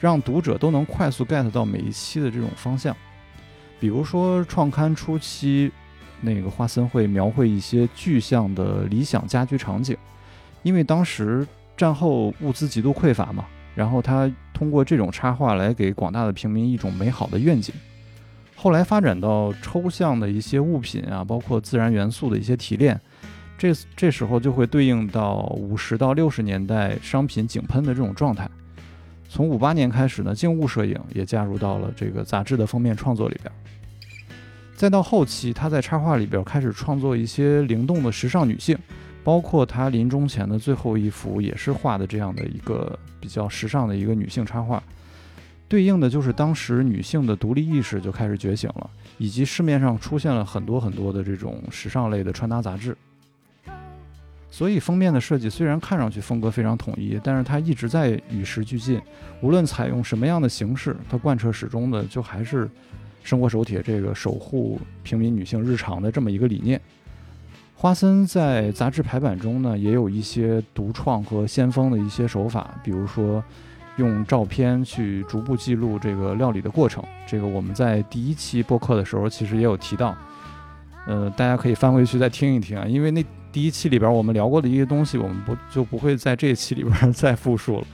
[0.00, 2.94] 让读者都能快速 get 到每一期的这种方向。
[3.78, 5.70] 比如说创刊初期，
[6.20, 9.96] 那个花森会描绘一些具象的理想家居场景，
[10.62, 17.74] 因为当时战后物资极度匮乏嘛，然后他通过这种插画来给广大的平民一种美好的愿景。
[18.56, 23.00] 后来发展到抽象的一些物品啊，包括自然元素的一些提炼，
[23.56, 28.50] 这这时候就会对应到五十到六十年代商品井喷的这种状态。
[29.28, 33.52] 从五八年开始呢，静物摄影也加入到了这个杂志的封面创作里边。
[34.78, 38.78] 再到后期，他在插画里边开始创作一些灵动的时尚女性，
[39.24, 44.80] 包括他临终前的最后一幅也是画的这样的一个比较时尚的一个女性插画，
[45.66, 52.96] 对应的就是当时女性的独立意识就开始觉醒了，以及市面上出现了很多很多的这种时尚类的穿搭杂志。
[54.48, 59.02] 所以封面的设计虽然看上去风格非常统一，但是它一直在与时俱进，
[59.40, 62.70] 无论采用什么样的形式，它贯彻始终的就还是。
[63.28, 66.80] 生活手帖这个守护平民女性日常的这么一个理念，
[67.74, 73.44] 花森在杂志排版中呢也有一些独创和先锋的一些手法，比如说
[73.98, 77.04] 用照片去逐步记录这个料理的过程。
[77.26, 80.16] 这个我们在第一期播客的时候其实也有提到，
[81.06, 87.86] 呃，大家可以翻回去再听一听啊，因为那第一期里边我们聊过的一些东西，我们不就不会在这一期里边再复述了。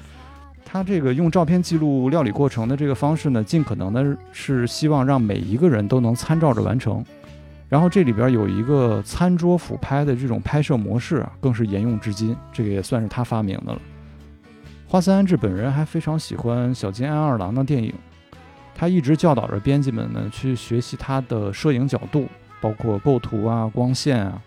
[0.75, 7.05] 他这个用照片记录料理过程的这个方式呢，尽可能的是希望让每一个人都能参照着完成。
[7.69, 13.81] 然后这里边有一个餐桌俯拍的这种拍摄模式啊，更是沿用至今，这个也算是他发明的了。
[14.89, 17.95] 花森安治本人还非常喜欢小津安二郎的电影，
[18.75, 22.27] 他一直教导着编辑们呢去学习他的摄影角度，
[22.61, 24.43] 包括构图啊、光线啊。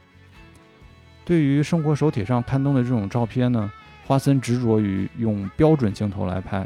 [1.23, 3.71] 对于生活手帖上刊登的这种照片呢。
[4.07, 6.65] 花森执着于用标准镜头来拍，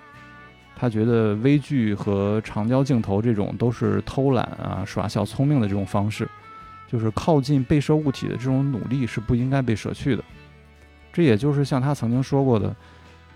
[0.76, 6.30] 他觉得微距和长焦镜头这种都是偷懒啊、耍小聪明的这种方式，
[6.88, 10.24] 就是靠近被摄物体的这种努力是不应该被舍去的。
[11.12, 12.76] 这也就是像他曾经说过的，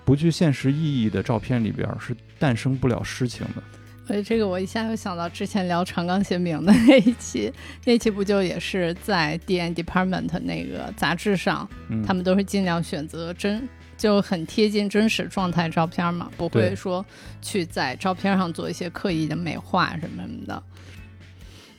[0.05, 3.63] 不具现实意义的照片里边是诞生不了诗情的。
[4.05, 7.51] 所以这个我一下又想到之前聊长冈贤明的那一期，
[7.85, 11.67] 那期不就也是在 D N Department 那个杂志上，
[12.05, 13.67] 他们都是尽量选择真。
[13.97, 17.05] 就很贴近真实状态照片嘛，不会说
[17.41, 20.61] 去在照片上做一些刻意的美化什么什么的。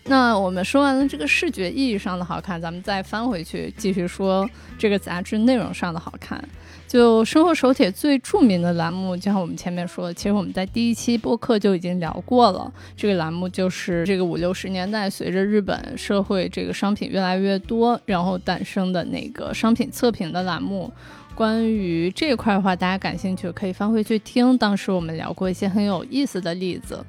[0.09, 4.49] 那我们说完了这个视觉意义上的好看，咱们再翻回去继续说
[4.79, 6.43] 这个杂志内容上的好看。
[6.87, 12.73] 就生活手帖最著名的栏目，就像我们前面说的，其实我们在第一期播客就已经聊过了。
[12.97, 20.93] 这个栏目就是这个五六十年代随着日本社会这个商品越来越多，然后诞生的那个商品测评的栏目。
[21.37, 27.05] 关于这块的话，大家感兴趣可以翻回去听，当时我们聊过一些很有意思的例子。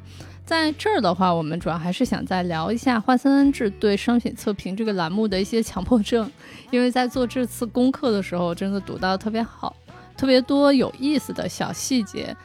[0.45, 6.29] 在这儿的话，我们主要还是想再聊一下花森安治对商品测评这个栏目的一些强迫症，
[6.71, 9.73] 因为在做这次功课的时候，真的读到特别好，
[10.17, 12.35] 特别多有意思的小细节。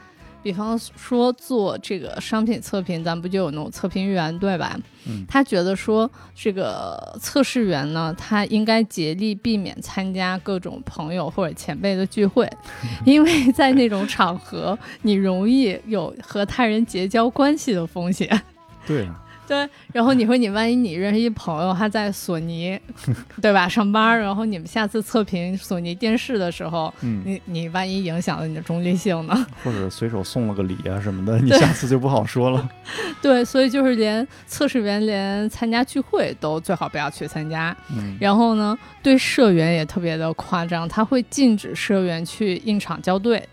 [0.43, 4.77] 比方说做这个商品测评，咱不就有那种测评员对吧？
[5.07, 12.49] 嗯，他觉得说这个测试员呢，他应该竭力避免参加各种朋友或者前辈的聚会，
[13.05, 18.41] 因为在那种场合，你容易有和他人结交关系的风险。
[18.85, 19.07] 对。
[19.53, 22.79] 对，然后你说你万一你认识一朋友，他在索尼，
[23.39, 23.69] 对吧？
[23.69, 29.45] 上班，然后你们下次测评索尼电视的时候，你你万一影响了你的中立性呢？
[29.63, 32.67] 或者随手送了个礼啊什么的，你下次就不好说了。
[33.21, 37.75] 对，所以就是连测试员连参加聚会都最好不要去参加。
[38.19, 43.47] 然后呢，对社员也特别的夸张，他会禁止社员去应场校对。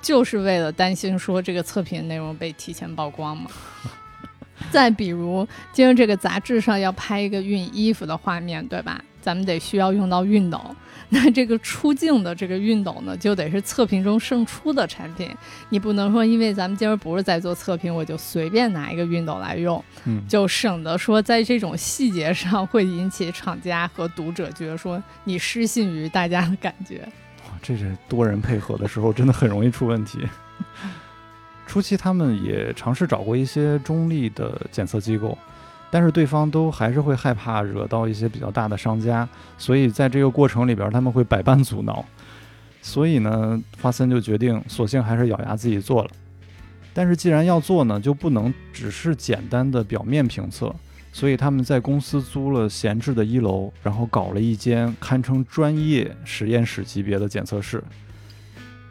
[0.00, 3.50] 就是为了担心说这个测评内容被提前曝光嘛。
[4.70, 9.02] 再比如，今儿这个杂志上要拍一个熨衣服的画面，对吧？
[9.20, 10.58] 咱们得需要用到熨斗，
[11.10, 15.28] 那这个出镜的这个熨斗呢，就得是测评中胜出的产品。
[15.68, 27.00] 你不能说，因为咱们今儿不是在做测评，我就随便拿一个熨斗来用，嗯，就省得说在这种细节上会引起厂家和读者觉得说你失信于大家的感觉。
[27.44, 30.20] 哇，这是多人配合的时候，真的很容易出问题。
[31.68, 35.36] 初期他们也尝试找过一些中立的检测机构，
[35.90, 42.02] 但是对方都还是会害怕惹到一些比较大的商家，所以在这个过程里边他们会百般阻挠。
[42.80, 46.10] 所以呢，华森就决定索性还是咬牙自己做了。
[46.94, 50.74] 但是既然要做呢，就不能只是简单的表面评测，
[51.12, 57.84] 所以他们在公司租了闲置的一楼，然后搞了一间堪称专业实验室级别的检测室。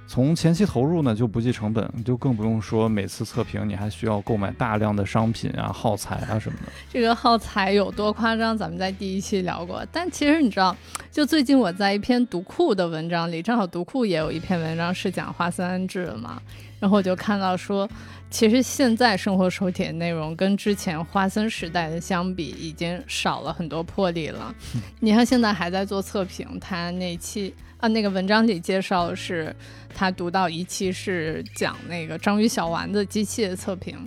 [0.07, 6.71] 从前期投入呢就不计成本，就更不用说每次测评你还需要购买大量的商品啊、耗材啊什么的。
[6.89, 9.85] 这个耗材有多夸张，咱们在第一期聊过。
[9.91, 10.75] 但其实你知道，
[11.11, 16.41] 就最近我在一篇读库的文章里，正好读库也有一篇文章是讲华森安制的嘛，
[16.79, 17.87] 然后我就看到说，
[18.29, 24.55] 其实现在生活手帖内容跟之前华森时代的相比，已经少了很多魄力了。
[25.01, 27.53] 你看现在还在做测评，他那期。
[27.79, 29.55] 啊，那个文章里介绍是，
[29.93, 33.97] 他读到一期是讲那个章鱼小丸子机器的测评。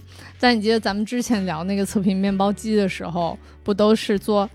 [0.40, 4.48] 但你记得咱们之前聊那个测评面包机的时候，不都是做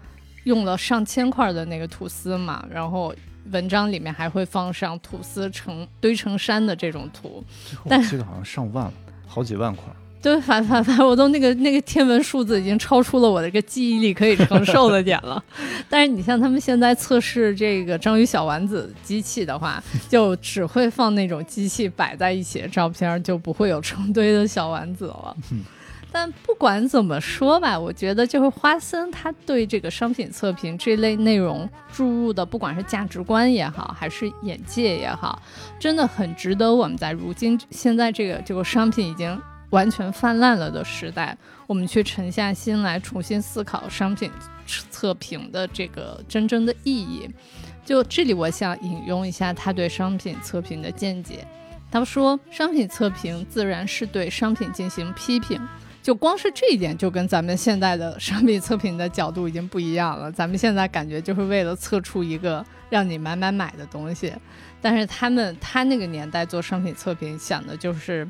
[0.43, 2.66] 用了上千块的那个吐司嘛？
[2.70, 3.16] 然后
[3.51, 7.41] 文章里面还会放上吐司成堆成山的这种图。
[7.88, 8.93] 但这个好像上万了，
[9.26, 9.86] 好几万块。
[10.26, 15.43] 对，反反反，我都那个那个天文数字已经超出了我的一个记忆力可以承受的点了。
[15.88, 25.38] 但是你像他们现在测试这个章鱼小丸子机器的话，就只会放那种机器摆在一起的照片，就不会有成堆的小丸子了。
[26.11, 35.39] 但不管怎么说吧，我觉得就是花森他对这个商品测评这类内容注入的，不管是价值观也好，还是眼界也好，
[35.80, 39.39] 真的很值得我们在如今现在这个这个商品已经。
[39.72, 41.38] 完全泛滥了的时代，
[41.68, 44.32] 我们去沉下心来重新思考商品
[44.89, 47.30] 测评的这个真正的意义。
[47.84, 51.45] 就这里，我想引用一下他对商品测评的见解。
[51.91, 55.61] 他说：“商品测评自然是对商品进行批评。”
[56.01, 60.32] 就光是这一点，就跟咱们现在的商品测评的角度已经不一样了。
[60.32, 64.34] 咱们现在感觉就是为了测出一个让你买买买的东西，
[64.82, 68.28] 但是他们他那个年代做商品测评，想的就是。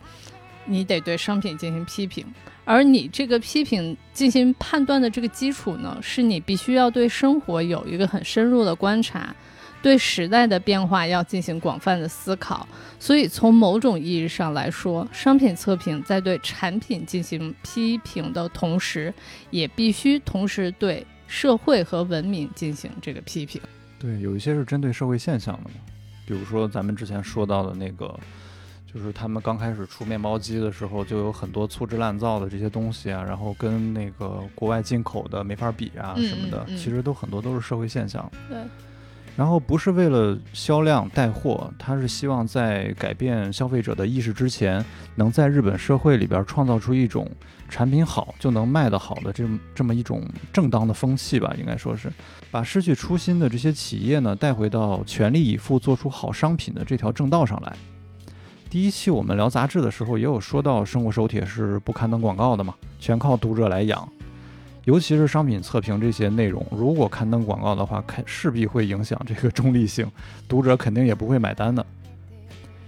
[0.66, 2.26] 你得对商品进行批评，
[2.64, 9.36] 而你这个批评进行判断的这个基础呢，是你必须要对生活有一个很深入的观察，
[9.82, 12.68] 对时代的变化要进行广泛的思考。
[13.00, 19.14] 所以从某种意义上来说，商品测评在对产品进行批评的同时，
[19.52, 23.62] 也必须同时对社会和文明进行这个批评。
[24.00, 25.76] 对，有一些是针对社会现象的嘛，
[26.26, 28.20] 比如说咱们之前说到的那个。
[28.96, 38.32] 就是他们刚开始出面包机的时候，就有很多粗制滥造的这些东西啊，然后跟那个国外进口的没法比啊什么的，其实都很多都是社会现象。
[38.48, 38.58] 对。
[39.36, 44.82] 然后不是为了销量带货，他是希望在改变消费者的意识之前，
[45.16, 47.30] 能在日本社会里边创造出一种
[47.68, 50.24] 产品好就能卖得好的这么这么一种
[50.54, 52.10] 正当的风气吧，应该说是
[52.50, 57.76] 把失去初心的这些企业呢带回到全力以赴做出好商品的这条正道上来。
[58.76, 64.06] 第一期我们聊杂志的时候，也有说到生活手帖是不刊登广告的嘛，全靠读者来养。
[64.84, 70.06] 尤其是商品测评这些内容，如果刊登广告的话，肯势必会影响这个中立性，
[70.46, 71.86] 读者肯定也不会买单的。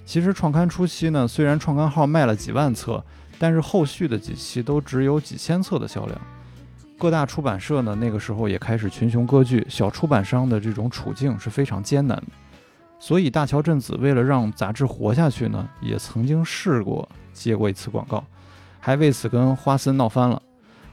[0.05, 3.01] 其实创刊初期呢，虽然创刊号卖了几万册，
[3.39, 6.19] 但是后续的几期都只有几千册的销量。
[6.97, 12.23] 各大出版社呢，那个时候也开始群雄割据，小出版商的这种处境是非常艰难的。
[12.99, 18.23] 所以大桥镇子为了让杂志活下去呢，也曾经试过接过一次广告，
[18.79, 20.41] 还为此跟花森闹翻了。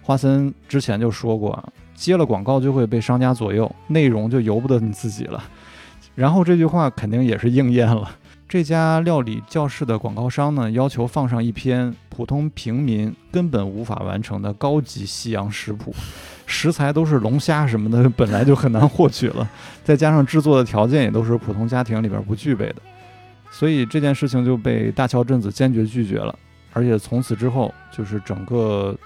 [0.03, 5.43] 花森之前就说过啊，接了广告就会被商家左右，内容就由不得你自己了。
[6.15, 8.11] 然后这句话肯定也是应验了。
[8.47, 15.93] 这家料理教室的广告商呢，要求放上一篇普通平民根本无法完成的高级西洋食谱。
[16.47, 19.49] 食材都是龙虾什么的， 本来就很难获取了，
[19.83, 22.77] 再加上制作的条件也都是普通家庭里边不具备的，
[23.51, 26.37] 所以这件事情就被大桥镇子坚决拒绝了。
[26.73, 28.97] 而且从此之后，就是整个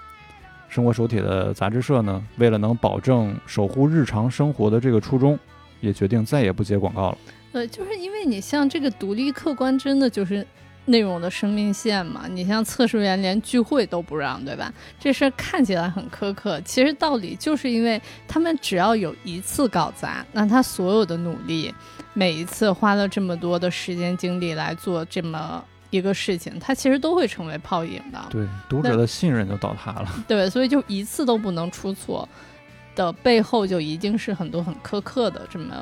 [0.68, 5.38] 生活手帖的杂志社呢，为了能保证守护日常生活的这个初衷，
[5.80, 7.18] 也决定再也不接广告了。
[7.52, 10.46] 呃，就是因为你像这个独立客观，真的就是。
[10.88, 12.26] 内容的生命线嘛。
[12.28, 14.72] 你像测试员连聚会都不让，对吧？
[14.98, 21.72] 这事儿看起来很苛刻，其实道理就是因为他们只要有一次搞砸，那他所有的努力，
[22.12, 28.18] 每一次花了这么多的时间精力来做这么一个事情，他其实都会成为泡影的。
[28.30, 30.08] 对，读者的信任就倒塌了。
[30.28, 32.28] 对，所以就一次都不能出错
[32.94, 35.74] 的背后，就一定是很多很苛刻的这么。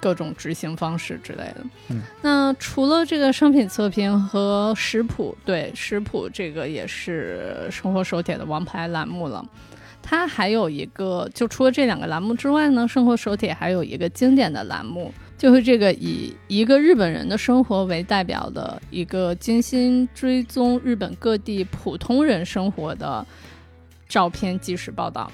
[0.00, 1.56] 各种执行方式之类的。
[1.88, 9.44] 嗯，那除了这个商品测评和食谱，对食谱这个也是生活手帖的王牌栏目了。
[10.02, 23.24] 它还有一个，就除了这两个栏目之外呢，生活手帖还有一个经典的栏目，就是这个以一个日本人的生活为代表的一个精心追踪日本各地普通人生活的
[24.08, 25.30] 照片纪实报道。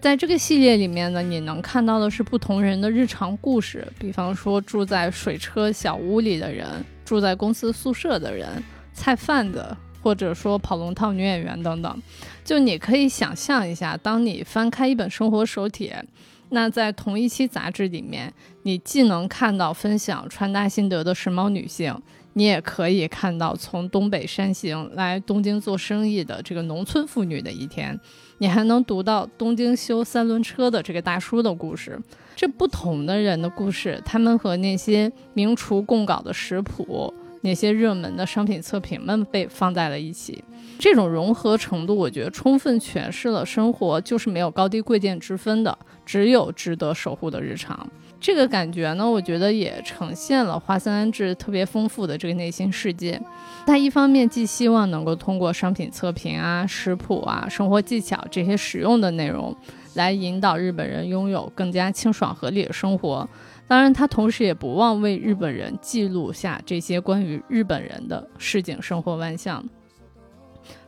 [0.00, 6.66] 在这个系列里面呢，你能看到的是不同人的日常故事，比方说住在水车小屋里的人，
[7.04, 12.02] 住在公司宿舍的人，菜贩子，或者说跑龙套女演员等等。
[12.44, 16.04] 就你可以想象一下，当你翻开一本生活手帖，
[16.50, 18.32] 那在同一期杂志里面，
[18.62, 22.00] 你既能看到分享穿搭心得的时髦女性。
[22.38, 27.98] 你也可以看到从东北山行来东京做生意的这个农村妇女的一天，
[28.38, 31.98] 你还能读到东京修三轮车的这个大叔的故事。
[32.34, 40.44] 这不同的人的故事，他们和那些名厨供稿的食谱、那些热门的商品测评们被放在了一起。
[40.78, 47.88] 这种融合程度，我觉得充分诠释了生活就是没有高低贵贱之分的，只有值得守护的日常。
[48.18, 53.20] 这个感觉呢，我觉得也呈现了花森安置特别丰富的这个内心世界。
[53.66, 59.54] 他一方面既希望能够通过商品测评啊、食谱啊、生活技巧这些实用的内容，
[59.94, 63.28] 来引导日本人拥有更加清爽合理的生活。
[63.68, 69.64] 当然，他同时也不忘为日本人记录下这些关于日本人的市井生活万象。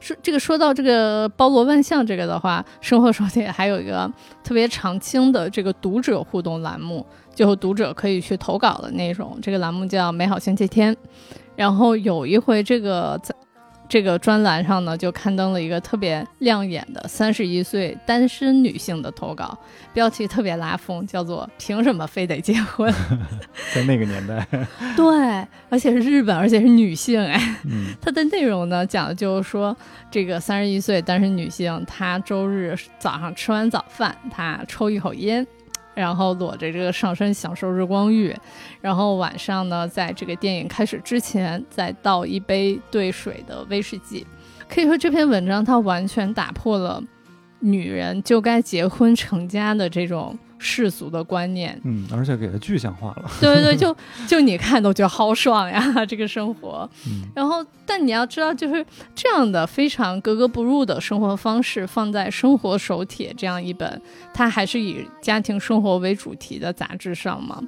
[0.00, 4.10] 说这个说到这个包罗万象这个的话，生活手帖还有一个
[4.42, 7.04] 特别常青的这个读者互动栏目，
[7.34, 9.38] 就读者可以去投稿的那种。
[9.42, 10.96] 这个栏目叫美好星期天，
[11.56, 13.34] 然后有一回这个在。
[13.88, 19.56] 这个专栏上呢，就刊登了一个特别亮眼的三十一岁单身女性的投稿，
[19.94, 22.92] 标题特别拉风，叫做“凭什么非得结婚？”
[23.74, 24.46] 在那个年代，
[24.94, 29.74] 对，而且是日本，而且是女性，哎，嗯，它的内容呢，讲的就是说，
[30.10, 35.46] 这个三十一岁单身女性，她周日早上吃完早饭，她抽一口烟。
[35.98, 38.32] 然后裸着这个上身享受日光浴，
[38.80, 44.24] 然后晚上呢，在这个电影开始之前再倒一杯兑水的威士忌。
[44.68, 47.02] 可以说这篇文章它完全打破了
[47.58, 50.38] 女人就该结婚成家的这种。
[50.58, 53.30] 世俗的观念，嗯，而且给它具象化了。
[53.40, 53.96] 对对对，就
[54.26, 56.88] 就你看都觉得好爽呀， 这个生活。
[57.34, 58.84] 然后，但你要知道，就是
[59.14, 64.00] 这样的非常格格不入的生活方式，放在《生活手帖》这样一本
[64.34, 67.62] 它还是以家庭生活为主题的杂志上嘛，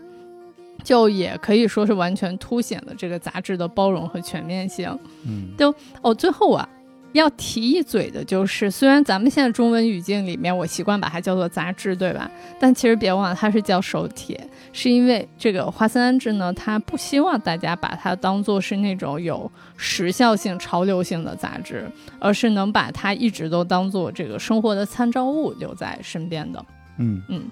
[0.82, 4.99] 就也可以说是完全凸显了这个杂志的包容和全面性。
[5.26, 6.68] 嗯，就哦，最后啊。
[7.12, 12.30] 要提一嘴的就是，虽然咱们现在中文语境里面，我习惯把它叫做杂志，对吧？
[12.58, 14.38] 但其实别忘了，它是叫手帖，
[14.72, 26.64] 是因为这个花森安志呢，他不希望大家把它当做是那种有时效性、潮流性的杂志，而是能把它一直都当做这个生活的参照物留在身边的。
[26.98, 27.42] 嗯嗯。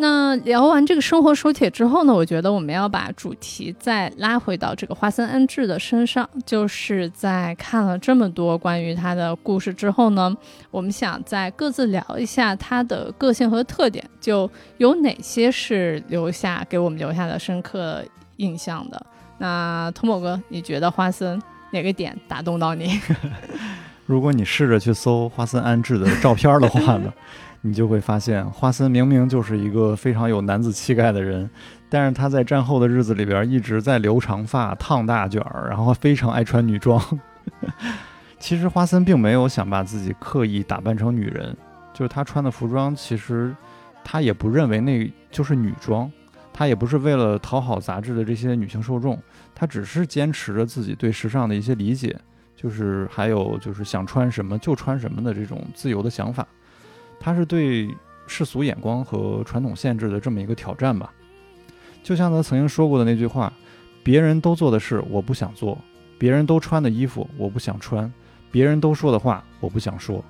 [0.00, 10.32] 那聊完这个生活手帖之后呢，我觉得我们要把主题再拉回到这个花森安置的身上，就是在看了这么多关于他的故事之后呢，
[10.70, 18.04] 我们想再各自聊一下他的个性和特点，就有哪些是留下给我们留下的深刻
[18.36, 19.06] 印象的。
[19.38, 21.42] 那童某哥，你觉得花森
[21.72, 23.00] 哪个点打动到你？
[24.06, 27.12] 如果你试着去搜花森安置的照片的话呢？
[27.60, 31.48] 你就会发现，花森明明就是一个非常有男子气概的人，
[31.88, 37.02] 但是他在战后的日子里边一直在留长发、烫大卷儿，然后非常爱穿女装。
[38.38, 41.56] 其实花森并没有想把自己刻意打扮成女人，
[41.92, 43.54] 就是他穿的服装，其实
[44.04, 46.08] 他也不认为那就是女装，
[46.52, 49.20] 他也不是为了讨好杂志的这些女性受众，
[49.52, 52.16] 他只是坚持着自己对时尚的一些理解，
[52.54, 56.46] 就是还有就是想穿什么就穿什么的这种自由的想法。
[57.20, 57.94] 他是对
[58.26, 61.12] 世俗眼光和传统限制的这么一个挑战吧，
[62.02, 63.52] 就像他曾经说过的那句话
[64.02, 65.76] ：“别人都做的事，我不想做；
[66.18, 68.10] 别人都穿的衣服，我不想穿；
[68.50, 70.24] 别人都说的话，我不想说。”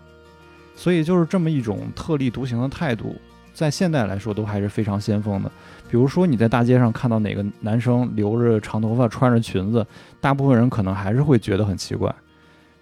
[0.74, 3.16] 所以就是这么一种特立独行的态度，
[3.52, 5.50] 在现代来说都还是非常先锋的。
[5.90, 9.84] 比如说你在大街上看到哪个男生留着长头发穿着裙子，
[10.20, 12.14] 大部分人可能还是会觉得很奇怪。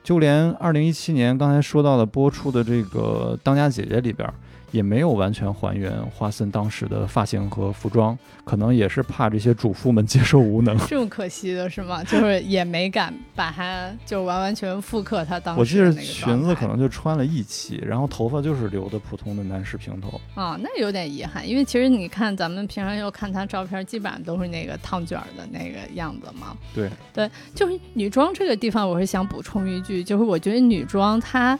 [0.06, 4.32] 就连二零一七年刚才说到的播出的这个《当家姐姐》里边。
[4.76, 10.76] 也没有完全还原花森当时的发型和服装，可能也是怕这些主妇们接受无能。
[10.86, 12.04] 这么可惜的是吗？
[12.04, 15.60] 就是也没敢把它就完完全复刻他当时。
[15.60, 20.20] 我记得裙子可能就穿了一期，然后头发就是留的普通的男士平头。
[20.34, 26.56] 啊，那有点遗憾，因为其实你看咱们平常又看他照片，基本上都是那个烫卷的那个样子嘛。
[26.74, 31.58] 对对，就是女装这个地方，我是想补充一句，就是我觉得女装它。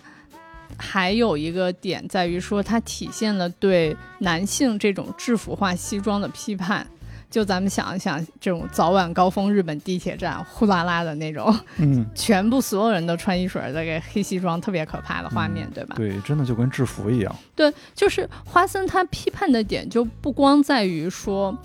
[0.76, 6.86] 还有一个点在于说，它体现了对男性这种制服化西装的批判。
[7.28, 15.96] 就咱们想一想，这种早晚高峰日本地铁站呼啦啦的那种，嗯，全部所有人都穿一水的个黑西装，特别可怕的画面，对吧？
[15.96, 17.36] 对，真的就跟制服一样。
[17.54, 21.56] 对，就是花森他批判的点就不光在于说。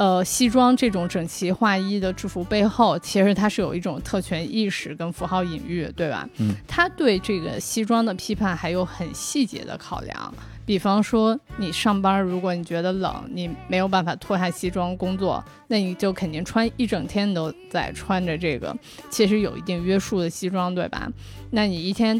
[0.00, 6.26] 呃，西装这种整齐划一的制服背后，其实它是有一种特权意识跟符号隐喻，对吧？
[6.38, 10.34] 嗯，他对这个西装的批判还有很细节的考量，
[10.64, 18.74] 比方说，你上班如果你觉得冷，你没有办法脱下西装工作，那你就肯定穿一整天都在穿着这个，
[19.10, 21.12] 其实有一定约束的西装，对吧？
[21.50, 22.18] 那你一天。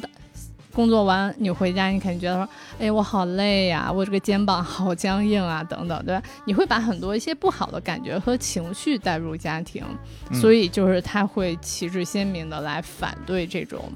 [0.74, 2.48] 工作完你回家，你肯定觉得说，
[2.78, 6.22] 哎，我好累呀，我这个肩膀好僵硬啊，等等，对吧？
[6.44, 9.84] 你会把很多一些不好的感觉和情绪带入家庭，
[10.32, 13.92] 所以就是他会旗帜鲜明的来反对这种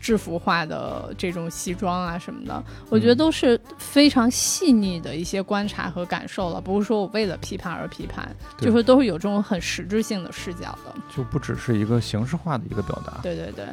[0.00, 2.62] 制服化的这种西装啊什么的。
[2.88, 13.20] 我觉得都是非常细腻的一些观察和感受了，不是说我为了批判而批判，就是都是有这种很实质性的视角的，就不只是一个形式化的一个表达。
[13.22, 13.66] 对对对。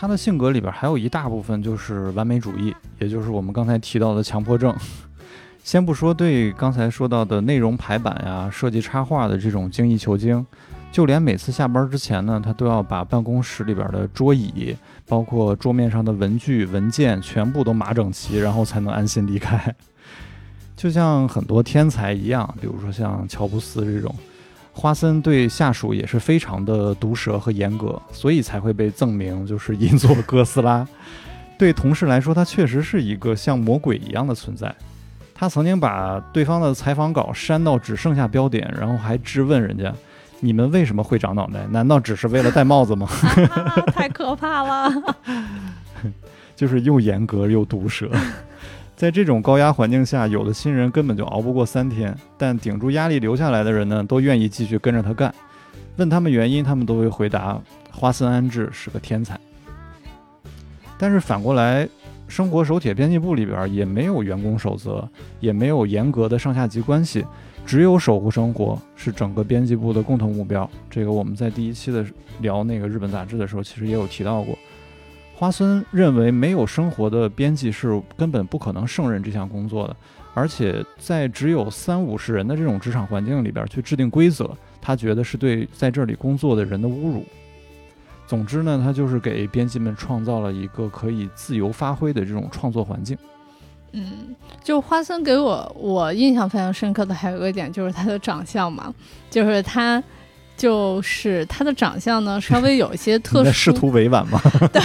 [0.00, 4.74] 他的性格里边还有一大部分就是完美主义，也就是我们刚才提到的强迫症。
[5.62, 10.46] 先不说对刚才说到的内容排版呀、设计插画的这种精益求精，
[10.90, 14.74] 就连每次下班之前呢，他都要把办公室里边的桌椅，
[15.06, 19.76] 包括桌面上的文具、文件全部都码整齐，然后才能安心离开。
[20.74, 24.14] 就像很多天才一样，比如说像乔布斯这种。
[24.80, 30.88] 花森对下属也是非常的毒舌和严格，所以才会被赠名就是银座哥斯拉。
[31.58, 34.74] 对同事来说，他确实是一个像魔鬼一样的存在。
[35.34, 39.92] 他曾经把对方的采访稿删到只剩下标点，然后还质问人家
[40.40, 41.60] ：“你们为什么会长脑袋？
[41.70, 43.06] 难道只是为了戴帽子吗？”
[43.92, 45.16] 太可怕了，
[46.56, 48.10] 就是又严格又毒舌。
[49.00, 55.34] 在这种高压环境下，有的新人根本就熬不过三天，但顶住压力留下来的人呢，都愿意继续跟着他干。
[55.96, 57.58] 问他们原因，他们都会回答：
[57.90, 59.40] 花森安治是个天才。
[60.98, 61.88] 但是反过来，
[62.28, 65.08] 生活手帖编辑部里边也没有员工守则，
[65.40, 67.24] 也没有严格的上下级关系，
[67.64, 70.70] 只有守护生活是整个编辑部的共同目标。
[70.90, 72.04] 这个我们在第一期的
[72.40, 74.58] 聊那个日本杂志的时候，其实也有提到过。
[75.40, 79.96] 花森认为，没有生活的编辑是根本不可能胜任这项工作的，
[80.34, 87.24] 而且在只有三五十人的这种职场环境里边去制定规则，他觉得是对在这里工作的人的侮辱。
[88.26, 93.16] 总之呢，他就是给编辑们创造了一个可以自由发挥的这种创作环境。
[93.92, 98.94] 嗯，就花森给我我印象非常深刻的还有一个点，就是他的长相嘛，
[99.30, 100.04] 就是他。
[100.60, 103.50] 就是他的长相呢，稍微有一些特殊。
[103.50, 104.38] 试图委婉吗？
[104.70, 104.82] 对，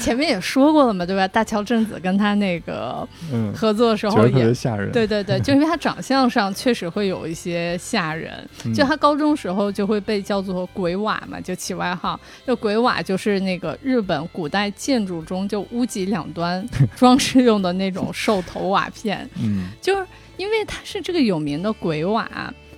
[0.00, 1.28] 前面也说过了嘛，对吧？
[1.28, 3.06] 大桥正子跟他那个
[3.54, 4.90] 合作的时候也吓人。
[4.90, 8.32] 对对对， 就因为他长相上确实会有一些吓人。
[8.74, 12.18] 就他高中时候就会被叫做鬼瓦嘛，就起外号。
[12.46, 19.28] 就鬼瓦就是那个日本古代建筑中就屋脊两端装饰用的那种兽头瓦片。
[19.38, 20.06] 嗯，就是
[20.38, 22.26] 因为他是这个有名的鬼瓦。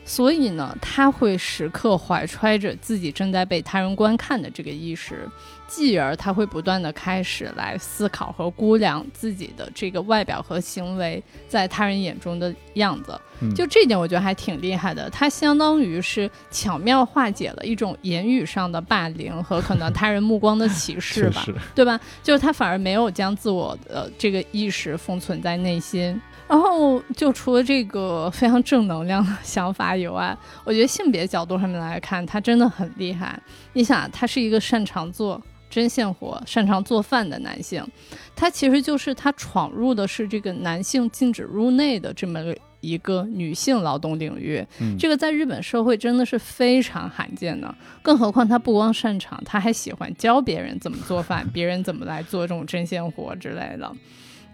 [0.08, 5.28] 所以呢，他会时刻怀揣着自己正在被他人观看的这个意识，
[5.66, 13.20] 继而他会不断的开始来思考和估量自己的这个外表和行为在他人眼中的样子。
[13.54, 15.10] 就这点，我觉得还挺厉害的。
[15.10, 21.46] 他相当于是巧妙化解了一种言语上的霸凌和可能他人目光的歧视吧，
[21.76, 22.00] 对吧？
[22.22, 26.18] 就是他反而没有将自我的这个意识封存在内心。
[26.48, 33.38] 然后就除了这个非常正能量的想法以外，我觉得性别角度上面来看，他真的很厉害。
[33.74, 37.86] 你想，他是一个擅长做针线活、擅长做饭的男性，
[38.34, 42.40] 他其实就是他闯入的是这个男性禁止入内的这么
[42.80, 44.66] 一个女性劳动领域。
[44.98, 47.74] 这个在日本社会真的是非常罕见的。
[48.00, 53.92] 更何况他不光擅长，他还喜欢教别人怎么做饭， 别人怎么来做这种针线活之类的。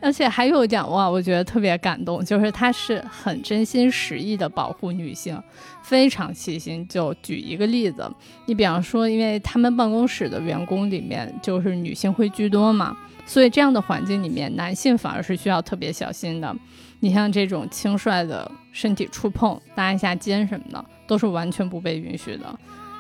[0.05, 5.43] 而且还有一点哇，我觉得特别感动，就是他是很真心实意的保护女性，
[5.83, 6.87] 非常细心。
[6.87, 8.07] 就举一个例子，
[8.45, 12.95] 你比方说，因为他们办公室的员工里面就是女性会居多嘛，
[13.25, 16.55] 所以这样的环境里面，男性反而是需要特别小心的。
[17.01, 22.59] 你像这种轻率的身体触碰、搭一下肩什么的，都是完全不被允许的。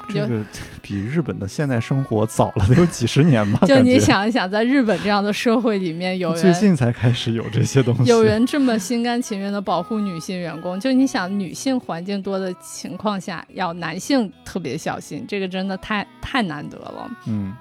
[0.09, 0.43] 这个
[0.83, 3.61] 比日本的现代生活早了得有几十年吧？
[3.67, 17.11] 就你想一想，在日本这样的社会里面，有人最近才开始有这些东西，有人这么心甘情愿的保护女性员工，就你想，女性环境多的情况下，要男性特别小心，这个真的太太难得了。
[17.27, 17.55] 嗯。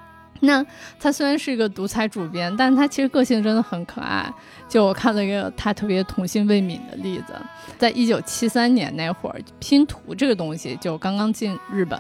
[0.46, 0.66] 那
[1.00, 4.30] 他虽然是一个独裁主编，但他其实个性真的很可爱。
[4.68, 7.34] 就我看了一个他特别童心未泯的例子，
[7.78, 11.98] 在一九七三年那会儿，拼图这个东西就刚刚进日本，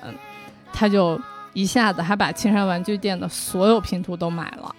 [0.73, 1.19] 他就
[1.53, 4.75] 一下子还把青山玩具店的所有拼图都买了。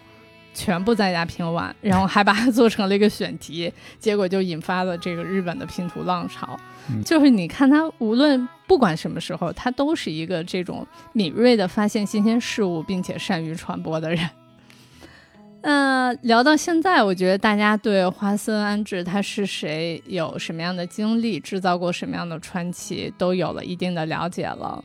[0.56, 6.56] 全部在家拼完，然后还把它做成了一个选题，结果就引发了这个日本的拼图浪潮。
[7.04, 14.30] 就是你看他无论不管什么时候，他都是一个这种敏锐的发现新鲜事物，并且善于传播的人。
[15.66, 24.84] 那聊到现在，我觉得大家对花森安治他是谁，有什么样的经历，制造过什么样的传奇，都有了一定的了解了。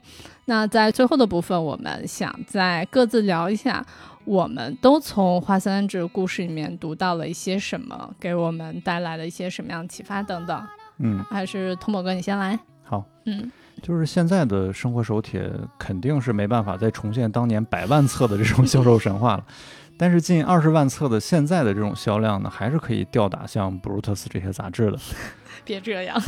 [0.50, 3.86] 那在最后的部分，我们想再各自聊一下。
[4.26, 10.68] 我们都从花森安治故事里面读到了一些什么，给我们带来了一些什么样的启发等等。
[10.98, 12.60] 嗯，还是通宝哥你先来。
[12.84, 13.52] 好，嗯，
[13.84, 15.48] 就是现在的生活手帖
[15.78, 19.46] 肯定是没办法再重现当年百万册的这种销售神话了，
[20.00, 24.98] 但是近二十万册的现在的这种销量呢，还是可以吊打像布鲁特斯这些杂志的。
[25.64, 26.20] 别这样。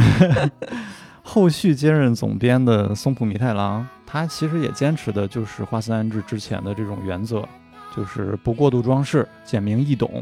[1.33, 7.47] 后续接任总编的松浦弥太郎，他其实也坚持的就是花森安治之前的这种原则。
[7.95, 10.21] 就是不过度装饰，简明易懂。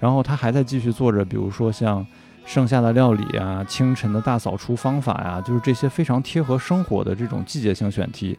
[0.00, 2.04] 然后他还在继续做着，比如说像
[2.44, 8.36] 盛夏的料理啊、清晨的大扫除方法呀，就是这些非常贴合生活的这种季节性选题。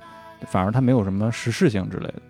[0.48, 2.22] 反而它没有什么时事性之类的。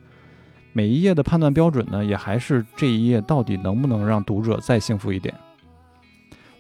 [0.74, 5.34] 每一页的判断标准呢，也还是这一页到底能不能让读者再幸福一点。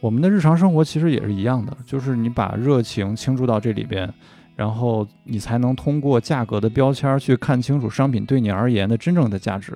[0.06, 4.08] 我们的日常生活其实也是一样的，就是你把热情倾注到这里边。
[4.56, 9.76] 然后你才能通过价格的标签去看清楚商品对你而言的真正的价值。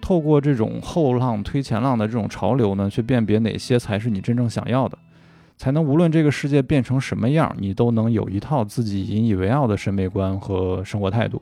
[0.00, 4.98] 透过这种后浪推前浪的这种潮流呢，去辨别哪些才是你真正想要的，
[5.56, 11.40] 才能无论这个世界变成什么样，你都能有一套自己引以为傲的审美观和生活态度。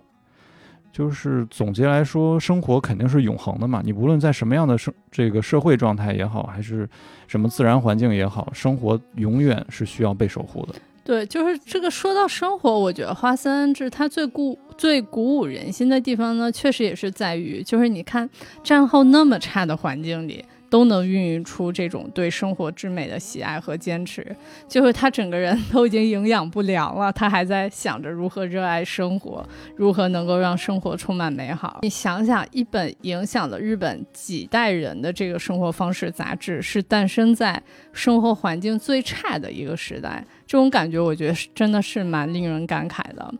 [0.92, 3.80] 就是总结来说，生活肯定是永恒的嘛。
[3.84, 6.88] 你无论在什么样的生这个社会状态也好，还是
[7.26, 10.74] 什么自然环境也好，生活永远是需要被守护的。
[11.04, 18.28] 对，就是这个说到生活，我觉得花森治他最鼓最鼓舞人心的地方呢，确实也是在于，就是你看
[18.62, 20.44] 战后那么差的环境里。
[20.70, 24.36] 都能孕育出这种对生活之美的喜爱和坚持，
[24.68, 29.46] 就是他整个人都已经营养不良了，他还在想着如何热爱生活，
[29.76, 31.78] 如何能够让生活充满美好。
[31.82, 37.62] 你想想，一本影响了日本几代人的这个生活方式杂志，是诞生在
[37.92, 43.32] 生活环境最差的一个时代，这种感觉，我觉得是真的是蛮令人感慨的。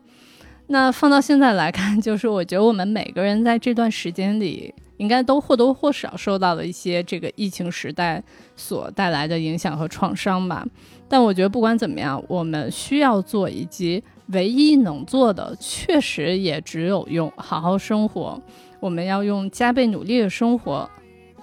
[0.67, 4.73] 那放到现在来看，就是我觉得我们每个人在这段时间里。
[4.99, 8.21] 应该都或多或少受到了一些这个疫情时代
[8.55, 10.65] 所带来的影响和创伤吧。
[11.07, 18.39] 但我觉得不管怎么样，我们需要做以及唯一能做的，确实也只有用好好生活。
[18.79, 20.89] 我们要用加倍努力的生活，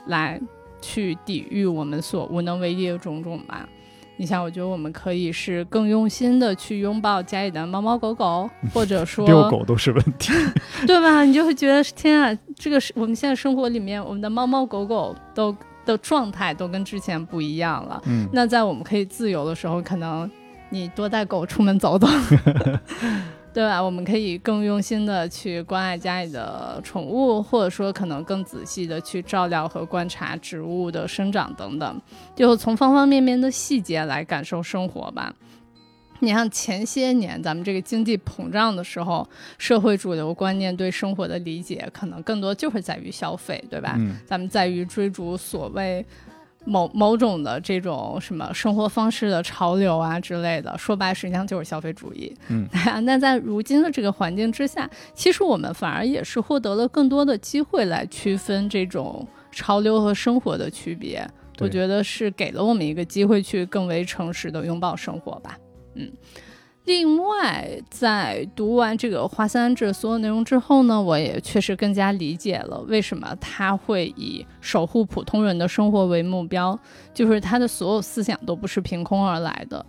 [0.06, 0.40] 来
[0.80, 3.68] 去抵御我们所无能为力的种种吧。
[4.18, 10.32] 你像，我觉得我们可以是更用心的去拥抱家里的猫猫狗狗，或者说 遛狗都是问题，
[10.86, 11.22] 对吧？
[11.22, 15.54] 你就会觉得天啊，这个是我们现在生活里面，我们的猫猫狗狗都
[15.84, 18.00] 的状态都跟之前不一样了。
[18.06, 20.30] 嗯，那在我们可以自由的时候，可能
[20.70, 22.06] 你多带狗出门走走。
[23.56, 23.82] 对吧？
[23.82, 32.02] 我们可以更用心的去关爱家里的宠物，或者说可能更仔细的去照料和观察植物的生长等等，
[32.34, 35.34] 就从方方面面的细节来感受生活吧。
[36.18, 39.26] 你像前些年咱们这个经济膨胀的时候，
[39.56, 43.98] 社会主流观念对生活的理解可能更多就是在于消费，对吧？
[44.26, 46.04] 咱们在于追逐所谓。
[46.66, 52.34] 某某种的这种什么生活方式的潮流啊之类的，说白实际上就是消费主义。
[52.48, 52.68] 嗯，
[53.04, 61.26] 那在如今的这个环境之下，其实我们反而也是获得了更多的机会来区分这种潮流和生活的区别。
[61.58, 65.56] 我觉得是给了我们一个机会去更为诚实的拥抱生活吧。
[65.94, 66.12] 嗯，
[66.86, 76.78] 另外，在读完这个花三志所有内容之后呢，我也确实更加理解了为什么他会以守护普通人的生活为目标，
[77.12, 79.84] 就是他的所有思想都不是凭空而来的，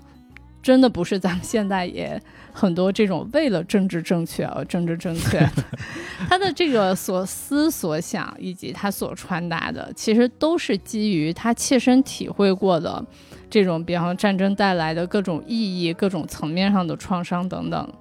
[0.64, 2.20] 真的不是咱们现在也
[2.52, 5.48] 很多这种为了政治正确而政治正确，
[6.28, 13.06] 他的这个所思所想以及他所传达的，其实都是基于他切身体会过的。
[13.50, 17.94] 这种，比方战争带来的各种意义、各种层面上的创伤等等，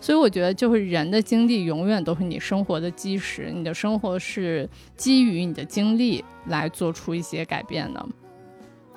[0.00, 8.06] 所以我觉得，就是人的经历永远都是你生活的基石，你的生活是基于你的经历来做出一些改变的，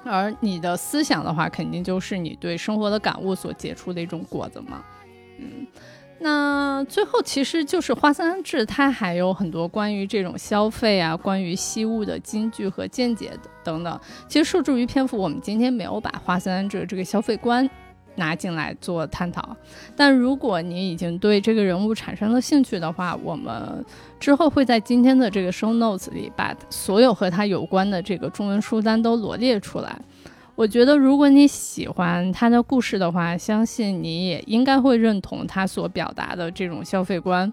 [0.04, 4.84] 而你的思想的话，肯定就是你对生活的感悟所结出的一种果子嘛，
[5.40, 5.66] 嗯。
[6.18, 13.32] 那最后其实就是花森安治，它还有很多关于这种消费啊，关于西物的金句和见解
[13.64, 14.00] 等等。
[14.28, 17.70] 其实受制于篇幅，我们今天没有把花三志这个消费观
[18.16, 19.56] 拿进来做探讨。
[19.96, 23.86] 但如果你已经对这个人物产生了兴趣的话，我们
[24.20, 30.00] 之后会在今天的这个 show notes 里把所有和他有关的这个中文书单都罗列出来。
[30.56, 37.52] 我觉得，如果你喜欢他的故事的话，相信你也应该会认同他所表达的这种消费观。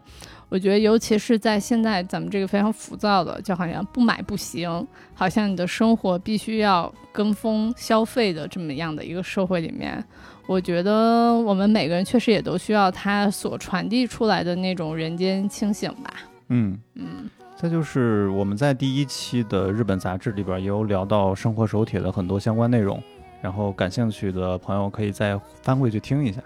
[0.48, 10.04] 我觉得，尤其是在现在咱们这个非常浮躁的，就好像不买不行，好像你的生活必须要跟风消费的这么样的一个社会里面，
[10.46, 16.14] 我觉得我们每个人确实也都需要他所传递出来的那种人间清醒吧。
[16.48, 17.28] 嗯嗯。
[17.62, 23.00] 再就是我们在第一期的日本杂志里边也有聊到生活手帖的很多相关内容，
[23.40, 26.40] 然后感兴趣的朋友可以再翻回去听一下。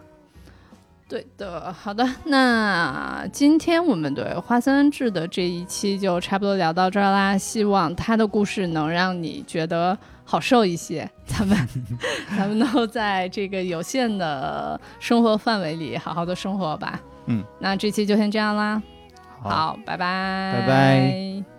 [1.09, 7.39] 对的，好的，那今天我们对花森治的这一期就差不多聊到这儿啦。
[7.39, 11.57] 希望他的故事能让你觉得好受一些，咱们
[12.37, 17.01] 咱们都在这个有限的生活范围里好好的生活吧。
[17.25, 18.83] 嗯，那这期就先这样啦。
[19.49, 21.56] 好，拜拜，拜拜。